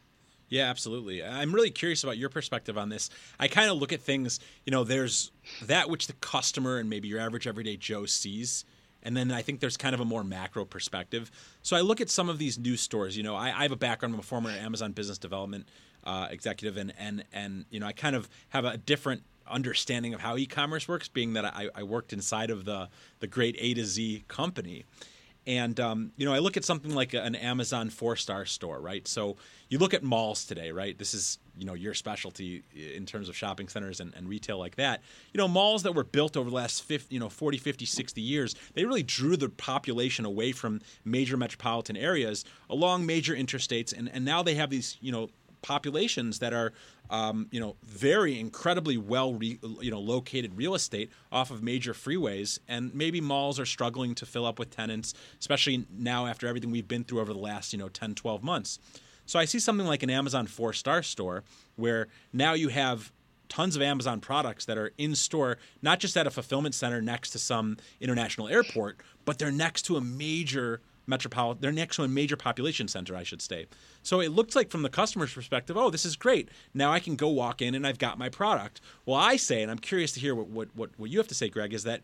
Yeah, 0.48 0.70
absolutely. 0.70 1.22
I'm 1.22 1.54
really 1.54 1.70
curious 1.70 2.04
about 2.04 2.16
your 2.16 2.30
perspective 2.30 2.78
on 2.78 2.88
this. 2.88 3.10
I 3.38 3.48
kind 3.48 3.70
of 3.70 3.76
look 3.76 3.92
at 3.92 4.00
things, 4.00 4.40
you 4.64 4.70
know, 4.70 4.82
there's 4.82 5.30
that 5.62 5.90
which 5.90 6.06
the 6.06 6.14
customer 6.14 6.78
and 6.78 6.88
maybe 6.88 7.08
your 7.08 7.20
average 7.20 7.46
everyday 7.46 7.76
Joe 7.76 8.06
sees. 8.06 8.64
And 9.08 9.16
then 9.16 9.32
I 9.32 9.40
think 9.40 9.60
there's 9.60 9.78
kind 9.78 9.94
of 9.94 10.00
a 10.02 10.04
more 10.04 10.22
macro 10.22 10.66
perspective. 10.66 11.30
So 11.62 11.78
I 11.78 11.80
look 11.80 12.02
at 12.02 12.10
some 12.10 12.28
of 12.28 12.36
these 12.36 12.58
new 12.58 12.76
stores. 12.76 13.16
You 13.16 13.22
know, 13.22 13.34
I, 13.34 13.46
I 13.46 13.62
have 13.62 13.72
a 13.72 13.76
background. 13.76 14.12
I'm 14.12 14.20
a 14.20 14.22
former 14.22 14.50
Amazon 14.50 14.92
business 14.92 15.16
development 15.16 15.66
uh, 16.04 16.28
executive, 16.30 16.76
and 16.76 16.92
and 16.98 17.24
and 17.32 17.64
you 17.70 17.80
know, 17.80 17.86
I 17.86 17.92
kind 17.92 18.14
of 18.14 18.28
have 18.50 18.66
a 18.66 18.76
different 18.76 19.22
understanding 19.50 20.12
of 20.12 20.20
how 20.20 20.36
e-commerce 20.36 20.86
works, 20.86 21.08
being 21.08 21.32
that 21.32 21.46
I, 21.46 21.70
I 21.74 21.84
worked 21.84 22.12
inside 22.12 22.50
of 22.50 22.66
the 22.66 22.90
the 23.20 23.26
great 23.26 23.56
A 23.58 23.72
to 23.72 23.86
Z 23.86 24.24
company. 24.28 24.84
And 25.48 25.80
um, 25.80 26.12
you 26.18 26.26
know, 26.26 26.34
I 26.34 26.40
look 26.40 26.58
at 26.58 26.64
something 26.64 26.94
like 26.94 27.14
an 27.14 27.34
Amazon 27.34 27.88
four 27.88 28.16
star 28.16 28.44
store, 28.44 28.78
right? 28.82 29.08
So 29.08 29.38
you 29.70 29.78
look 29.78 29.94
at 29.94 30.02
malls 30.02 30.44
today, 30.44 30.72
right? 30.72 30.96
This 30.96 31.14
is 31.14 31.38
you 31.56 31.64
know 31.64 31.72
your 31.72 31.94
specialty 31.94 32.62
in 32.74 33.06
terms 33.06 33.30
of 33.30 33.36
shopping 33.36 33.66
centers 33.66 33.98
and, 33.98 34.12
and 34.14 34.28
retail 34.28 34.58
like 34.58 34.76
that. 34.76 35.00
You 35.32 35.38
know, 35.38 35.48
malls 35.48 35.84
that 35.84 35.94
were 35.94 36.04
built 36.04 36.36
over 36.36 36.50
the 36.50 36.54
last 36.54 36.84
50, 36.84 37.14
you 37.14 37.18
know 37.18 37.30
40, 37.30 37.56
50, 37.56 37.86
60 37.86 38.20
years, 38.20 38.54
they 38.74 38.84
really 38.84 39.02
drew 39.02 39.38
the 39.38 39.48
population 39.48 40.26
away 40.26 40.52
from 40.52 40.82
major 41.06 41.38
metropolitan 41.38 41.96
areas 41.96 42.44
along 42.68 43.06
major 43.06 43.34
interstates, 43.34 43.96
and 43.96 44.10
and 44.12 44.26
now 44.26 44.42
they 44.42 44.54
have 44.54 44.68
these 44.68 44.98
you 45.00 45.12
know 45.12 45.30
populations 45.62 46.38
that 46.38 46.52
are 46.52 46.72
um, 47.10 47.48
you 47.50 47.60
know 47.60 47.76
very 47.82 48.38
incredibly 48.38 48.96
well 48.96 49.34
re, 49.34 49.58
you 49.80 49.90
know 49.90 50.00
located 50.00 50.56
real 50.56 50.74
estate 50.74 51.10
off 51.32 51.50
of 51.50 51.62
major 51.62 51.92
freeways. 51.92 52.58
And 52.68 52.94
maybe 52.94 53.20
malls 53.20 53.58
are 53.58 53.66
struggling 53.66 54.14
to 54.16 54.26
fill 54.26 54.46
up 54.46 54.58
with 54.58 54.70
tenants 54.70 55.14
especially 55.40 55.86
now 55.96 56.26
after 56.26 56.46
everything 56.46 56.70
we've 56.70 56.88
been 56.88 57.04
through 57.04 57.20
over 57.20 57.32
the 57.32 57.38
last 57.38 57.72
you 57.72 57.78
know 57.78 57.88
10 57.88 58.14
12 58.14 58.42
months. 58.42 58.78
So 59.26 59.38
i 59.38 59.44
see 59.44 59.58
something 59.58 59.86
like 59.86 60.02
an 60.02 60.10
amazon 60.10 60.46
four 60.46 60.72
star 60.72 61.02
store 61.02 61.44
where 61.76 62.08
now 62.32 62.54
you 62.54 62.68
have 62.68 63.12
tons 63.48 63.76
of 63.76 63.82
amazon 63.82 64.20
products 64.20 64.64
that 64.66 64.78
are 64.78 64.92
in 64.98 65.14
store 65.14 65.58
not 65.82 66.00
just 66.00 66.16
at 66.16 66.26
a 66.26 66.30
fulfillment 66.30 66.74
center 66.74 67.00
next 67.00 67.30
to 67.30 67.38
some 67.38 67.76
international 68.00 68.48
airport 68.48 68.98
but 69.24 69.38
they're 69.38 69.50
next 69.50 69.82
to 69.82 69.96
a 69.96 70.00
major 70.00 70.80
metropolitan. 71.08 71.60
They're 71.60 71.72
next 71.72 71.96
to 71.96 72.02
a 72.04 72.08
major 72.08 72.36
population 72.36 72.88
center, 72.88 73.16
I 73.16 73.22
should 73.22 73.42
say. 73.42 73.66
So 74.02 74.20
it 74.20 74.30
looks 74.30 74.54
like 74.54 74.70
from 74.70 74.82
the 74.82 74.88
customer's 74.88 75.32
perspective, 75.32 75.76
oh, 75.76 75.90
this 75.90 76.04
is 76.04 76.16
great. 76.16 76.48
Now 76.74 76.92
I 76.92 77.00
can 77.00 77.16
go 77.16 77.28
walk 77.28 77.62
in 77.62 77.74
and 77.74 77.86
I've 77.86 77.98
got 77.98 78.18
my 78.18 78.28
product. 78.28 78.80
Well, 79.06 79.16
I 79.16 79.36
say, 79.36 79.62
and 79.62 79.70
I'm 79.70 79.78
curious 79.78 80.12
to 80.12 80.20
hear 80.20 80.34
what 80.34 80.48
what 80.48 80.68
what, 80.74 80.90
what 80.96 81.10
you 81.10 81.18
have 81.18 81.28
to 81.28 81.34
say, 81.34 81.48
Greg, 81.48 81.72
is 81.72 81.84
that 81.84 82.02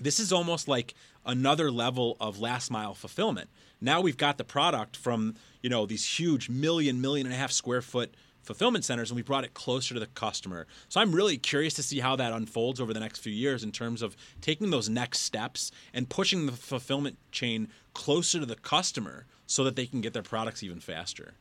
this 0.00 0.18
is 0.18 0.32
almost 0.32 0.66
like 0.66 0.94
another 1.24 1.70
level 1.70 2.16
of 2.20 2.40
last 2.40 2.70
mile 2.70 2.94
fulfillment. 2.94 3.48
Now 3.80 4.00
we've 4.00 4.16
got 4.16 4.38
the 4.38 4.44
product 4.44 4.96
from 4.96 5.34
you 5.62 5.70
know 5.70 5.86
these 5.86 6.18
huge 6.18 6.48
million 6.48 7.00
million 7.00 7.26
and 7.26 7.34
a 7.34 7.38
half 7.38 7.52
square 7.52 7.82
foot 7.82 8.14
fulfillment 8.42 8.84
centers 8.84 9.10
and 9.10 9.16
we 9.16 9.22
brought 9.22 9.44
it 9.44 9.54
closer 9.54 9.94
to 9.94 10.00
the 10.00 10.06
customer. 10.06 10.66
So 10.88 11.00
I'm 11.00 11.14
really 11.14 11.36
curious 11.36 11.74
to 11.74 11.82
see 11.82 12.00
how 12.00 12.16
that 12.16 12.32
unfolds 12.32 12.80
over 12.80 12.92
the 12.92 13.00
next 13.00 13.20
few 13.20 13.32
years 13.32 13.62
in 13.62 13.72
terms 13.72 14.02
of 14.02 14.16
taking 14.40 14.70
those 14.70 14.88
next 14.88 15.20
steps 15.20 15.70
and 15.94 16.08
pushing 16.08 16.46
the 16.46 16.52
fulfillment 16.52 17.18
chain 17.30 17.68
closer 17.94 18.40
to 18.40 18.46
the 18.46 18.56
customer 18.56 19.26
so 19.46 19.64
that 19.64 19.76
they 19.76 19.86
can 19.86 20.00
get 20.00 20.12
their 20.12 20.22
products 20.22 20.62
even 20.62 20.80
faster. 20.80 21.34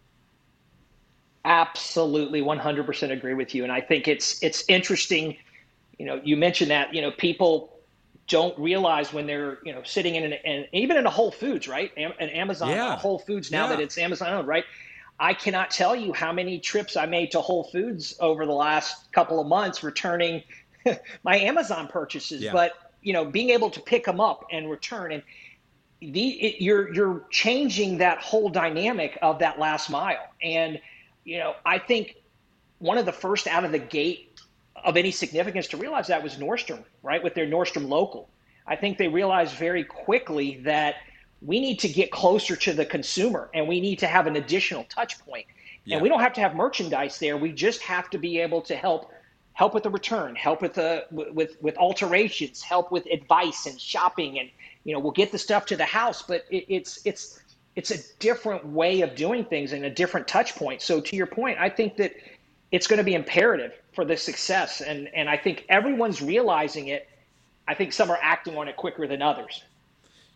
Absolutely 1.44 2.42
100% 2.42 3.12
agree 3.12 3.34
with 3.34 3.56
you 3.56 3.64
and 3.64 3.72
I 3.72 3.82
think 3.82 4.08
it's 4.08 4.42
it's 4.44 4.64
interesting 4.68 5.38
you 5.98 6.06
know 6.06 6.22
you 6.24 6.38
mentioned 6.38 6.72
that 6.72 6.94
you 6.94 7.02
know 7.02 7.12
people 7.12 7.72
don't 8.32 8.58
realize 8.58 9.12
when 9.12 9.28
they're 9.28 9.60
you 9.64 9.74
know 9.74 9.84
sitting 9.84 10.16
in 10.16 10.24
an, 10.24 10.34
and 10.46 10.68
even 10.72 10.98
in 10.98 11.06
a 11.06 11.10
Whole 11.10 11.32
Foods, 11.32 11.68
right? 11.68 11.92
An 11.98 12.30
Amazon, 12.30 12.70
yeah. 12.70 12.96
Whole 12.96 13.20
Foods 13.20 13.52
now 13.52 13.64
yeah. 13.64 13.72
that 13.72 13.80
it's 13.82 13.98
Amazon 13.98 14.34
owned, 14.34 14.48
right? 14.48 14.64
I 15.22 15.36
cannot 15.36 15.70
tell 15.70 15.96
you 15.96 16.14
how 16.14 16.34
many 16.34 16.58
trips 16.58 16.98
I 16.98 17.06
made 17.06 17.32
to 17.32 17.42
Whole 17.42 17.64
Foods 17.64 18.16
over 18.20 18.48
the 18.48 18.54
last 18.54 19.12
couple 19.12 19.40
of 19.40 19.46
months 19.46 19.84
returning 19.84 20.42
my 21.24 21.38
Amazon 21.38 21.88
purchases. 21.88 22.42
Yeah. 22.42 22.52
But 22.52 22.74
you 23.04 23.14
know, 23.14 23.24
being 23.26 23.52
able 23.52 23.70
to 23.70 23.80
pick 23.80 24.04
them 24.04 24.20
up 24.20 24.48
and 24.52 24.70
return 24.70 25.12
and 25.12 25.24
the 26.02 26.30
it, 26.30 26.64
you're 26.64 26.92
you're 26.92 27.24
changing 27.30 28.00
that 28.00 28.18
whole 28.18 28.50
dynamic 28.50 29.20
of 29.22 29.40
that 29.40 29.60
last 29.60 29.92
mile. 29.92 30.28
And 30.42 30.82
you 31.24 31.38
know, 31.38 31.54
I 31.64 31.78
think 31.78 32.16
one 32.80 32.98
of 32.98 33.06
the 33.06 33.14
first 33.14 33.46
out 33.46 33.64
of 33.64 33.72
the 33.72 33.80
gate 33.80 34.42
of 34.76 34.98
any 34.98 35.12
significance 35.12 35.68
to 35.68 35.78
realize 35.78 36.08
that 36.08 36.24
was 36.24 36.38
Nordstrom, 36.38 36.84
right, 37.04 37.24
with 37.24 37.36
their 37.36 37.46
Nordstrom 37.46 37.88
local. 37.88 38.28
I 38.66 38.76
think 38.76 38.98
they 38.98 39.08
realized 39.08 39.56
very 39.56 39.84
quickly 39.84 40.62
that 40.64 40.96
we 41.42 41.60
need 41.60 41.80
to 41.80 41.90
get 41.90 42.12
closer 42.12 42.56
to 42.56 42.74
the 42.74 42.86
consumer 42.86 43.50
and 43.54 43.68
we 43.68 43.82
need 43.82 44.00
to 44.00 44.08
have 44.08 44.28
an 44.28 44.36
additional 44.36 44.84
touch 44.86 45.20
point. 45.20 45.46
Yeah. 45.86 45.96
And 45.96 46.04
we 46.04 46.10
don't 46.10 46.20
have 46.20 46.34
to 46.34 46.42
have 46.42 46.56
merchandise 46.56 47.18
there. 47.18 47.38
We 47.38 47.52
just 47.52 47.82
have 47.82 48.10
to 48.12 48.18
be 48.18 48.40
able 48.40 48.62
to 48.64 48.76
help 48.76 49.12
help 49.54 49.74
with 49.74 49.84
the 49.84 49.90
return, 49.90 50.36
help 50.36 50.62
with 50.62 50.76
the 50.76 51.06
with 51.12 51.58
with 51.62 51.76
alterations, 51.78 52.62
help 52.62 52.92
with 52.92 53.06
advice 53.08 53.66
and 53.66 53.80
shopping 53.80 54.40
and 54.40 54.50
you 54.84 54.94
know, 54.94 55.00
we'll 55.00 55.12
get 55.12 55.32
the 55.32 55.38
stuff 55.38 55.66
to 55.68 55.76
the 55.76 55.86
house, 55.86 56.22
but 56.22 56.46
it, 56.50 56.66
it's 56.68 57.00
it's 57.06 57.40
it's 57.76 57.92
a 57.92 57.98
different 58.20 58.66
way 58.66 59.02
of 59.02 59.16
doing 59.16 59.46
things 59.46 59.72
and 59.72 59.86
a 59.86 59.90
different 59.90 60.28
touch 60.28 60.56
point. 60.56 60.82
So 60.82 61.00
to 61.02 61.16
your 61.16 61.28
point, 61.28 61.58
I 61.60 61.70
think 61.70 61.98
that 61.98 62.14
it's 62.72 62.88
going 62.88 62.98
to 62.98 63.04
be 63.04 63.16
imperative 63.16 63.74
for 63.94 64.06
the 64.06 64.18
success 64.18 64.82
and 64.82 65.08
and 65.14 65.30
I 65.30 65.38
think 65.38 65.66
everyone's 65.70 66.22
realizing 66.22 66.88
it. 66.88 67.10
I 67.68 67.74
think 67.74 67.94
some 67.94 68.12
are 68.12 68.20
acting 68.22 68.58
on 68.58 68.68
it 68.68 68.76
quicker 68.76 69.08
than 69.08 69.22
others. 69.22 69.64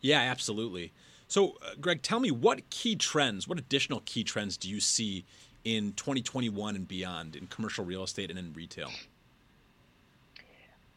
Yeah, 0.06 0.20
absolutely. 0.20 0.94
So, 1.28 1.58
uh, 1.66 1.72
Greg, 1.82 2.04
tell 2.04 2.20
me 2.20 2.30
what 2.30 2.70
key 2.70 2.96
trends, 2.96 3.48
what 3.48 3.58
additional 3.58 4.04
key 4.06 4.24
trends 4.24 4.56
do 4.56 4.70
you 4.70 4.80
see 4.80 5.26
in 5.64 5.94
2021 5.94 6.76
and 6.76 6.88
beyond 6.88 7.36
in 7.36 7.48
commercial 7.48 7.84
real 7.84 8.04
estate 8.04 8.30
and 8.30 8.38
in 8.38 8.54
retail? 8.54 8.92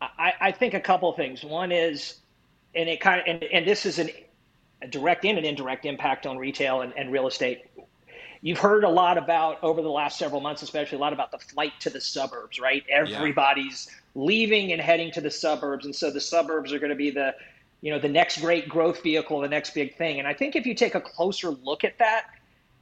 I, 0.02 0.34
I 0.38 0.52
think 0.52 0.74
a 0.74 0.80
couple 0.80 1.08
of 1.08 1.16
things. 1.16 1.42
One 1.42 1.72
is, 1.72 2.16
and 2.74 2.86
it 2.86 3.00
kind 3.00 3.20
of, 3.20 3.26
and, 3.26 3.44
and 3.44 3.66
this 3.66 3.86
is 3.86 3.98
an, 3.98 4.10
a 4.82 4.86
direct 4.86 5.24
and 5.24 5.38
an 5.38 5.44
indirect 5.46 5.86
impact 5.86 6.26
on 6.26 6.36
retail 6.36 6.82
and, 6.82 6.92
and 6.94 7.10
real 7.10 7.26
estate. 7.26 7.62
You've 8.42 8.58
heard 8.58 8.84
a 8.84 8.90
lot 8.90 9.16
about 9.16 9.64
over 9.64 9.80
the 9.80 9.88
last 9.88 10.18
several 10.18 10.42
months, 10.42 10.60
especially 10.60 10.98
a 10.98 11.00
lot 11.00 11.14
about 11.14 11.32
the 11.32 11.38
flight 11.38 11.72
to 11.80 11.90
the 11.90 12.00
suburbs, 12.00 12.60
right? 12.60 12.84
Everybody's 12.90 13.88
yeah. 13.88 14.22
leaving 14.22 14.72
and 14.72 14.82
heading 14.82 15.10
to 15.12 15.22
the 15.22 15.30
suburbs, 15.30 15.86
and 15.86 15.96
so 15.96 16.10
the 16.10 16.20
suburbs 16.20 16.74
are 16.74 16.78
going 16.78 16.90
to 16.90 16.94
be 16.96 17.10
the 17.10 17.34
you 17.80 17.92
know 17.92 17.98
the 17.98 18.08
next 18.08 18.40
great 18.40 18.68
growth 18.68 19.02
vehicle, 19.02 19.40
the 19.40 19.48
next 19.48 19.74
big 19.74 19.96
thing. 19.96 20.18
And 20.18 20.26
I 20.26 20.34
think 20.34 20.56
if 20.56 20.66
you 20.66 20.74
take 20.74 20.94
a 20.94 21.00
closer 21.00 21.50
look 21.50 21.84
at 21.84 21.98
that, 21.98 22.26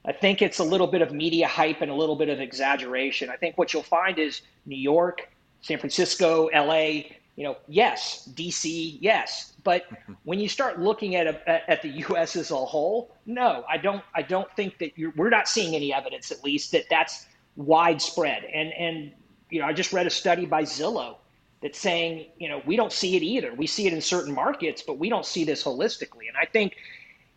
I 0.05 0.12
think 0.12 0.41
it's 0.41 0.59
a 0.59 0.65
little 0.65 0.87
bit 0.87 1.03
of 1.03 1.12
media 1.12 1.47
hype 1.47 1.83
and 1.83 1.91
a 1.91 1.95
little 1.95 2.17
bit 2.17 2.29
of 2.29 2.41
exaggeration. 2.41 3.29
I 3.29 3.37
think 3.37 3.59
what 3.59 3.73
you'll 3.73 3.83
find 3.83 4.19
is 4.19 4.43
New 4.65 4.76
York, 4.76 5.29
San 5.61 5.79
Francisco, 5.79 6.49
LA, 6.55 7.03
you 7.37 7.45
know, 7.45 7.57
yes, 7.69 8.29
DC, 8.35 8.97
yes, 9.00 9.53
but 9.62 9.85
when 10.25 10.38
you 10.38 10.49
start 10.49 10.81
looking 10.81 11.17
at 11.17 11.26
a, 11.26 11.71
at 11.71 11.83
the 11.83 11.88
U.S. 11.88 12.37
as 12.37 12.50
a 12.50 12.57
whole, 12.57 13.15
no, 13.26 13.65
I 13.69 13.76
don't. 13.76 14.03
I 14.15 14.23
don't 14.23 14.50
think 14.57 14.79
that 14.79 14.97
you're. 14.97 15.12
We're 15.17 15.31
not 15.31 15.49
seeing 15.49 15.75
any 15.75 15.93
evidence, 15.93 16.31
at 16.31 16.43
least, 16.43 16.73
that 16.73 16.85
that's 16.88 17.26
widespread. 17.57 18.45
And 18.45 18.73
and 18.73 19.12
you 19.50 19.61
know, 19.61 19.67
I 19.67 19.73
just 19.73 19.93
read 19.93 20.07
a 20.07 20.11
study 20.11 20.47
by 20.47 20.62
Zillow 20.62 21.17
that's 21.66 21.80
saying, 21.80 22.26
you 22.38 22.49
know, 22.49 22.62
we 22.64 22.76
don't 22.76 22.92
see 22.92 23.16
it 23.16 23.25
either. 23.25 23.52
We 23.52 23.66
see 23.66 23.88
it 23.88 23.92
in 23.92 24.00
certain 24.00 24.32
markets, 24.32 24.85
but 24.87 24.99
we 24.99 25.08
don't 25.08 25.26
see 25.26 25.42
this 25.42 25.64
holistically. 25.64 26.28
And 26.28 26.37
I 26.40 26.44
think 26.44 26.76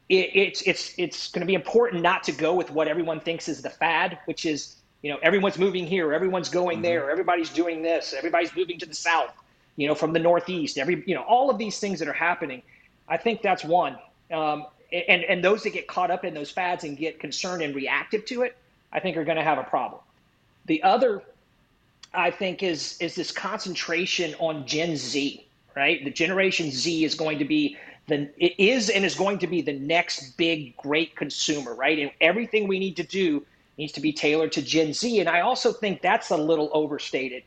it, 0.07 0.29
it's 0.36 0.62
it's 0.67 0.93
it's 0.98 1.31
going 1.31 1.39
to 1.39 1.48
be 1.48 1.55
important 1.55 2.03
not 2.03 2.24
to 2.25 2.31
go 2.31 2.53
with 2.53 2.69
what 2.69 2.88
everyone 2.88 3.19
thinks 3.21 3.50
is 3.50 3.63
the 3.63 3.71
fad, 3.71 4.19
which 4.25 4.45
is 4.45 4.75
you 5.01 5.12
know 5.12 5.17
everyone's 5.24 5.57
moving 5.57 5.88
here, 5.88 6.13
everyone's 6.13 6.48
going 6.48 6.75
mm-hmm. 6.75 6.83
there, 6.83 7.09
everybody's 7.09 7.50
doing 7.50 7.81
this, 7.81 8.13
everybody's 8.15 8.55
moving 8.55 8.77
to 8.77 8.86
the 8.86 8.93
south, 8.93 9.33
you 9.77 9.88
know, 9.88 9.95
from 9.95 10.13
the 10.13 10.19
northeast. 10.19 10.77
Every 10.77 11.03
you 11.07 11.15
know 11.15 11.24
all 11.24 11.50
of 11.50 11.57
these 11.57 11.79
things 11.79 11.98
that 11.98 12.07
are 12.07 12.13
happening. 12.13 12.62
I 13.07 13.17
think 13.17 13.41
that's 13.41 13.63
one. 13.63 13.98
Um, 14.31 14.67
and 14.93 15.24
and 15.24 15.43
those 15.43 15.63
that 15.63 15.71
get 15.71 15.88
caught 15.88 16.12
up 16.12 16.24
in 16.24 16.36
those 16.36 16.51
fads 16.51 16.83
and 16.83 16.95
get 16.95 17.19
concerned 17.19 17.63
and 17.63 17.74
reactive 17.74 18.25
to 18.25 18.43
it, 18.43 18.55
I 18.93 19.00
think 19.00 19.17
are 19.17 19.25
going 19.25 19.38
to 19.38 19.43
have 19.43 19.57
a 19.57 19.63
problem. 19.63 20.01
The 20.67 20.83
other 20.83 21.24
I 22.13 22.32
think 22.32 22.63
is 22.63 22.98
is 23.00 23.16
this 23.16 23.32
concentration 23.32 24.36
on 24.39 24.66
Gen 24.66 24.96
Z, 24.96 25.46
right? 25.75 26.04
The 26.04 26.12
Generation 26.12 26.72
Z 26.72 27.04
is 27.04 27.16
going 27.16 27.39
to 27.39 27.46
be 27.46 27.78
the 28.08 28.30
it 28.38 28.56
is 28.58 28.89
and 28.89 29.06
is 29.06 29.16
going 29.16 29.39
to 29.39 29.48
be 29.48 29.62
the 29.62 29.78
next 29.78 30.36
big 30.38 30.75
great 30.78 31.16
consumer, 31.16 31.75
right? 31.75 32.00
And 32.00 32.12
everything 32.20 32.68
we 32.68 32.80
need 32.80 32.98
to 32.98 33.04
do 33.04 33.46
needs 33.78 33.94
to 33.94 34.01
be 34.01 34.12
tailored 34.12 34.51
to 34.54 34.62
Gen 34.62 34.94
Z. 34.94 35.20
And 35.20 35.30
I 35.30 35.42
also 35.42 35.72
think 35.72 36.01
that's 36.01 36.32
a 36.32 36.38
little 36.38 36.70
overstated. 36.74 37.44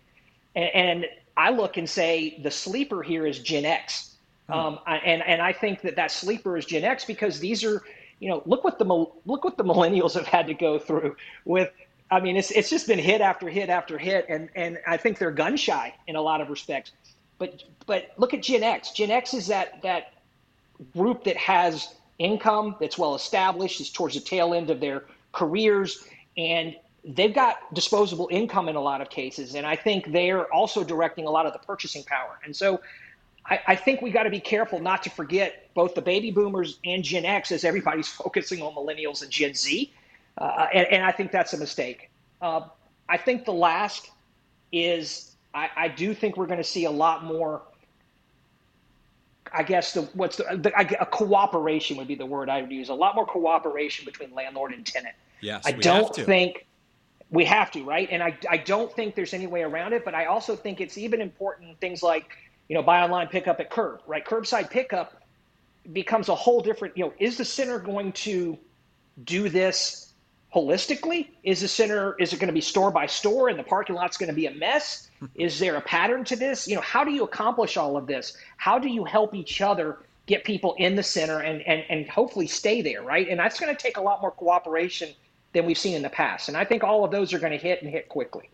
And, 0.55 0.71
and 0.75 1.07
I 1.37 1.51
look 1.51 1.77
and 1.77 1.89
say 1.89 2.39
the 2.43 2.51
sleeper 2.51 3.03
here 3.03 3.27
is 3.27 3.39
Gen 3.39 3.65
X. 3.65 4.17
Hmm. 4.49 4.53
Um, 4.53 4.79
and 4.87 5.23
and 5.23 5.43
I 5.43 5.53
think 5.53 5.83
that 5.83 5.97
that 5.97 6.11
sleeper 6.11 6.57
is 6.57 6.65
Gen 6.65 6.85
X 6.85 7.05
because 7.05 7.41
these 7.41 7.65
are, 7.65 7.83
you 8.21 8.29
know, 8.29 8.43
look 8.47 8.63
what 8.63 8.79
the 8.79 8.85
look 8.85 9.45
what 9.45 9.57
the 9.57 9.65
millennials 9.65 10.15
have 10.15 10.27
had 10.27 10.47
to 10.47 10.55
go 10.55 10.79
through 10.79 11.17
with. 11.45 11.71
I 12.13 12.21
mean, 12.21 12.37
it's 12.37 12.51
it's 12.53 12.71
just 12.71 12.87
been 12.87 12.99
hit 12.99 13.23
after 13.23 13.49
hit 13.49 13.71
after 13.71 13.99
hit, 13.99 14.27
and 14.29 14.51
and 14.55 14.79
I 14.87 14.99
think 14.99 15.19
they're 15.19 15.33
gun 15.33 15.57
shy 15.57 15.95
in 16.07 16.15
a 16.17 16.21
lot 16.23 16.43
of 16.43 16.51
respects. 16.51 16.93
But 17.39 17.65
but 17.87 18.13
look 18.19 18.35
at 18.35 18.43
Gen 18.43 18.63
X. 18.63 18.93
Gen 18.93 19.11
X 19.11 19.35
is 19.35 19.47
that 19.49 19.83
that 19.83 20.13
group 20.97 21.25
that 21.25 21.39
has 21.39 21.95
income 22.19 22.77
that's 22.81 22.99
well 22.99 23.15
established, 23.15 23.81
is 23.81 23.91
towards 23.91 24.15
the 24.15 24.21
tail 24.21 24.55
end 24.55 24.71
of 24.71 24.81
their 24.81 25.05
careers, 25.33 26.05
and 26.37 26.77
they've 27.05 27.35
got 27.35 27.57
disposable 27.75 28.29
income 28.31 28.69
in 28.69 28.77
a 28.77 28.81
lot 28.83 29.01
of 29.01 29.11
cases. 29.11 29.55
And 29.55 29.67
I 29.67 29.77
think 29.77 30.13
they're 30.13 30.53
also 30.53 30.85
directing 30.85 31.27
a 31.27 31.31
lot 31.31 31.47
of 31.47 31.55
the 31.55 31.61
purchasing 31.61 32.05
power. 32.05 32.39
And 32.45 32.55
so 32.55 32.81
I, 33.47 33.61
I 33.69 33.77
think 33.77 34.03
we 34.03 34.11
got 34.11 34.25
to 34.25 34.31
be 34.31 34.41
careful 34.41 34.81
not 34.81 35.03
to 35.05 35.11
forget 35.11 35.71
both 35.75 35.95
the 35.95 36.03
baby 36.03 36.31
boomers 36.31 36.79
and 36.85 37.03
Gen 37.03 37.25
X 37.25 37.53
as 37.53 37.65
everybody's 37.65 38.09
focusing 38.23 38.63
on 38.63 38.75
millennials 38.75 39.23
and 39.23 39.31
Gen 39.31 39.55
Z. 39.55 39.93
Uh, 40.39 40.67
and, 40.73 40.87
and, 40.89 41.05
I 41.05 41.13
think 41.13 41.31
that's 41.31 41.53
a 41.53 41.59
mistake. 41.59 42.11
Uh, 42.41 42.63
I 43.09 43.19
think 43.19 43.45
the 43.45 43.53
last 43.53 44.11
is 44.73 45.37
I, 45.53 45.69
I 45.77 45.89
do 45.89 46.15
think 46.15 46.37
we're 46.37 46.47
going 46.47 46.59
to 46.59 46.65
see 46.65 46.87
a 46.87 46.91
lot 46.91 47.23
more 47.23 47.63
I 49.53 49.63
guess 49.63 49.93
the 49.93 50.03
what's 50.15 50.37
the, 50.37 50.45
the 50.57 51.01
a 51.01 51.07
cooperation 51.07 51.97
would 51.99 52.09
be 52.09 52.15
the 52.15 52.27
word 52.27 52.49
I 52.49 52.63
would 52.63 52.73
use. 52.73 52.89
A 52.89 52.95
lot 52.95 53.15
more 53.15 53.27
cooperation 53.27 54.05
between 54.05 54.35
landlord 54.35 54.73
and 54.73 54.85
tenant. 54.85 55.15
Yes, 55.41 55.63
I 55.67 55.73
don't 55.73 56.15
think 56.15 56.67
we 57.31 57.45
have 57.45 57.71
to, 57.73 57.85
right? 57.85 58.09
And 58.11 58.23
I 58.23 58.37
I 58.49 58.57
don't 58.57 58.93
think 58.95 59.15
there's 59.15 59.35
any 59.35 59.47
way 59.47 59.63
around 59.63 59.93
it. 59.93 60.05
But 60.05 60.15
I 60.15 60.27
also 60.27 60.57
think 60.57 60.81
it's 60.81 60.97
even 60.97 61.21
important 61.21 61.79
things 61.81 62.03
like 62.03 62.31
you 62.69 62.75
know 62.75 62.83
buy 62.83 63.03
online 63.03 63.29
pickup 63.29 63.61
at 63.61 63.71
curb, 63.71 64.01
right? 64.07 64.25
Curbside 64.25 64.71
pickup 64.71 65.23
becomes 65.93 66.29
a 66.29 66.35
whole 66.35 66.63
different. 66.63 66.97
You 66.97 67.07
know, 67.07 67.13
is 67.19 67.37
the 67.37 67.45
center 67.45 67.79
going 67.79 68.13
to 68.13 68.57
do 69.25 69.51
this 69.51 70.12
holistically? 70.55 71.29
Is 71.43 71.61
the 71.61 71.69
center 71.69 72.17
is 72.19 72.33
it 72.33 72.39
going 72.39 72.49
to 72.49 72.55
be 72.55 72.61
store 72.61 72.91
by 72.91 73.07
store 73.07 73.49
and 73.49 73.59
the 73.59 73.63
parking 73.63 73.97
lot's 73.97 74.17
going 74.17 74.29
to 74.29 74.35
be 74.35 74.47
a 74.47 74.55
mess? 74.55 75.09
Hmm. 75.19 75.27
is 75.35 75.59
there 75.59 75.77
a 75.77 75.81
pattern 75.81 76.25
to 76.25 76.37
this? 76.37 76.67
You 76.69 76.75
know, 76.77 76.81
how 76.81 77.05
do 77.05 77.11
you 77.11 77.25
accomplish 77.25 77.77
all 77.77 77.97
of 77.97 78.07
this? 78.07 78.37
How 78.57 78.79
do 78.79 78.89
you 78.89 79.05
help 79.05 79.35
each 79.35 79.61
other 79.61 79.99
get 80.27 80.45
people 80.45 80.75
in 80.79 80.95
the 80.97 81.03
center 81.03 81.41
and 81.41 81.63
and 81.63 81.85
and 81.89 82.09
hopefully 82.09 82.47
stay 82.47 82.83
there, 82.83 83.03
right? 83.03 83.29
And 83.29 83.39
that's 83.39 83.59
going 83.59 83.75
to 83.75 83.81
take 83.81 83.97
a 83.97 84.03
lot 84.03 84.21
more 84.21 84.31
cooperation 84.31 85.11
than 85.53 85.67
we've 85.67 85.79
seen 85.79 85.95
in 85.95 86.03
the 86.03 86.11
past. 86.11 86.49
And 86.49 86.57
I 86.57 86.65
think 86.65 86.83
all 86.83 87.05
of 87.05 87.11
those 87.11 87.33
are 87.33 87.39
going 87.39 87.53
to 87.53 87.59
hit 87.59 87.83
and 87.83 87.91
hit 87.91 88.09
quickly. 88.09 88.49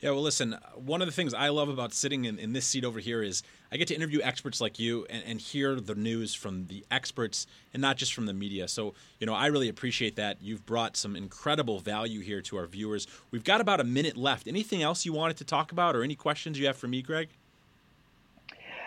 Yeah, 0.00 0.10
well, 0.10 0.22
listen, 0.22 0.58
one 0.74 1.00
of 1.00 1.06
the 1.06 1.12
things 1.12 1.32
I 1.32 1.50
love 1.50 1.68
about 1.68 1.92
sitting 1.92 2.24
in, 2.24 2.36
in 2.36 2.52
this 2.52 2.66
seat 2.66 2.84
over 2.84 2.98
here 2.98 3.22
is 3.22 3.44
I 3.72 3.76
get 3.76 3.88
to 3.88 3.94
interview 3.94 4.20
experts 4.22 4.60
like 4.60 4.78
you 4.78 5.06
and, 5.08 5.22
and, 5.26 5.40
hear 5.40 5.80
the 5.80 5.94
news 5.94 6.34
from 6.34 6.66
the 6.66 6.84
experts 6.90 7.46
and 7.72 7.80
not 7.80 7.96
just 7.96 8.12
from 8.12 8.26
the 8.26 8.34
media. 8.34 8.68
So, 8.68 8.92
you 9.18 9.26
know, 9.26 9.32
I 9.32 9.46
really 9.46 9.70
appreciate 9.70 10.16
that. 10.16 10.36
You've 10.42 10.66
brought 10.66 10.94
some 10.94 11.16
incredible 11.16 11.80
value 11.80 12.20
here 12.20 12.42
to 12.42 12.58
our 12.58 12.66
viewers. 12.66 13.06
We've 13.30 13.44
got 13.44 13.62
about 13.62 13.80
a 13.80 13.84
minute 13.84 14.14
left. 14.14 14.46
Anything 14.46 14.82
else 14.82 15.06
you 15.06 15.14
wanted 15.14 15.38
to 15.38 15.44
talk 15.44 15.72
about 15.72 15.96
or 15.96 16.02
any 16.02 16.14
questions 16.14 16.58
you 16.58 16.66
have 16.66 16.76
for 16.76 16.86
me, 16.86 17.00
Greg? 17.00 17.30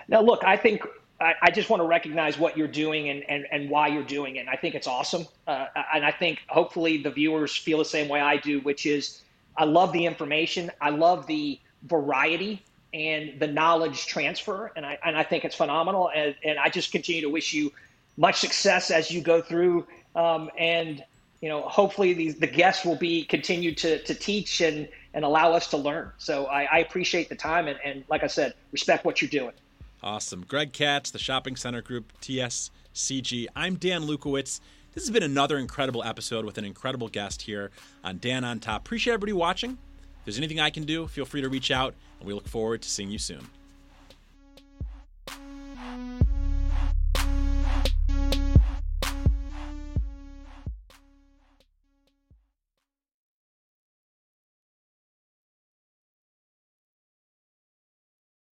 Now, 0.07 0.21
look, 0.21 0.43
I 0.43 0.55
think 0.55 0.83
I, 1.19 1.49
just 1.49 1.71
want 1.71 1.81
to 1.81 1.87
recognize 1.87 2.37
what 2.37 2.55
you're 2.55 2.67
doing 2.67 3.09
and, 3.09 3.23
and, 3.27 3.47
and 3.51 3.69
why 3.71 3.87
you're 3.87 4.03
doing 4.03 4.35
it. 4.35 4.41
And 4.41 4.49
I 4.49 4.55
think 4.55 4.75
it's 4.75 4.87
awesome. 4.87 5.25
Uh, 5.47 5.65
and 5.95 6.05
I 6.05 6.11
think 6.11 6.41
hopefully 6.47 7.01
the 7.01 7.09
viewers 7.09 7.55
feel 7.55 7.79
the 7.79 7.85
same 7.85 8.07
way 8.07 8.21
I 8.21 8.37
do, 8.37 8.59
which 8.59 8.85
is 8.85 9.23
I 9.57 9.63
love 9.63 9.93
the 9.93 10.05
information. 10.05 10.69
I 10.79 10.91
love 10.91 11.25
the 11.25 11.59
variety 11.83 12.63
and 12.95 13.37
the 13.41 13.47
knowledge 13.47 14.07
transfer, 14.07 14.71
and 14.75 14.85
I 14.85 14.97
and 15.03 15.17
I 15.17 15.23
think 15.23 15.43
it's 15.43 15.55
phenomenal. 15.55 16.09
And, 16.15 16.33
and 16.45 16.57
I 16.57 16.69
just 16.69 16.93
continue 16.93 17.21
to 17.23 17.29
wish 17.29 17.53
you 17.53 17.73
much 18.15 18.39
success 18.39 18.89
as 18.89 19.11
you 19.11 19.21
go 19.21 19.41
through. 19.41 19.85
Um, 20.15 20.49
and 20.57 21.03
you 21.41 21.49
know, 21.49 21.61
hopefully 21.63 22.13
these 22.13 22.37
the 22.37 22.47
guests 22.47 22.85
will 22.85 22.95
be 22.95 23.25
continue 23.25 23.75
to 23.75 24.01
to 24.03 24.15
teach 24.15 24.61
and 24.61 24.87
and 25.13 25.25
allow 25.25 25.51
us 25.51 25.67
to 25.67 25.77
learn. 25.77 26.11
So 26.17 26.45
I, 26.45 26.63
I 26.63 26.77
appreciate 26.79 27.27
the 27.27 27.35
time 27.35 27.67
and, 27.67 27.77
and 27.83 28.05
like 28.09 28.23
I 28.23 28.27
said, 28.27 28.53
respect 28.71 29.03
what 29.03 29.21
you're 29.21 29.29
doing. 29.29 29.53
Awesome, 30.01 30.45
Greg 30.47 30.71
Katz, 30.71 31.11
the 31.11 31.19
Shopping 31.19 31.57
Center 31.57 31.81
Group, 31.81 32.13
TSCG. 32.21 33.47
I'm 33.55 33.75
Dan 33.75 34.03
Lukowitz. 34.03 34.61
This 34.93 35.03
has 35.03 35.11
been 35.11 35.23
another 35.23 35.57
incredible 35.57 36.03
episode 36.03 36.45
with 36.45 36.57
an 36.57 36.63
incredible 36.63 37.09
guest 37.09 37.41
here 37.41 37.71
on 38.05 38.19
Dan 38.19 38.45
on 38.45 38.59
Top. 38.59 38.81
Appreciate 38.85 39.13
everybody 39.13 39.33
watching. 39.33 39.77
If 40.25 40.33
there's 40.33 40.37
anything 40.39 40.59
I 40.59 40.71
can 40.71 40.85
do, 40.85 41.05
feel 41.05 41.23
free 41.23 41.41
to 41.41 41.49
reach 41.49 41.69
out, 41.69 41.93
and 42.19 42.25
we 42.25 42.33
look 42.33 42.47
forward 42.47 42.81
to 42.81 42.89
seeing 42.89 43.11
you 43.11 43.19
soon. 43.19 43.47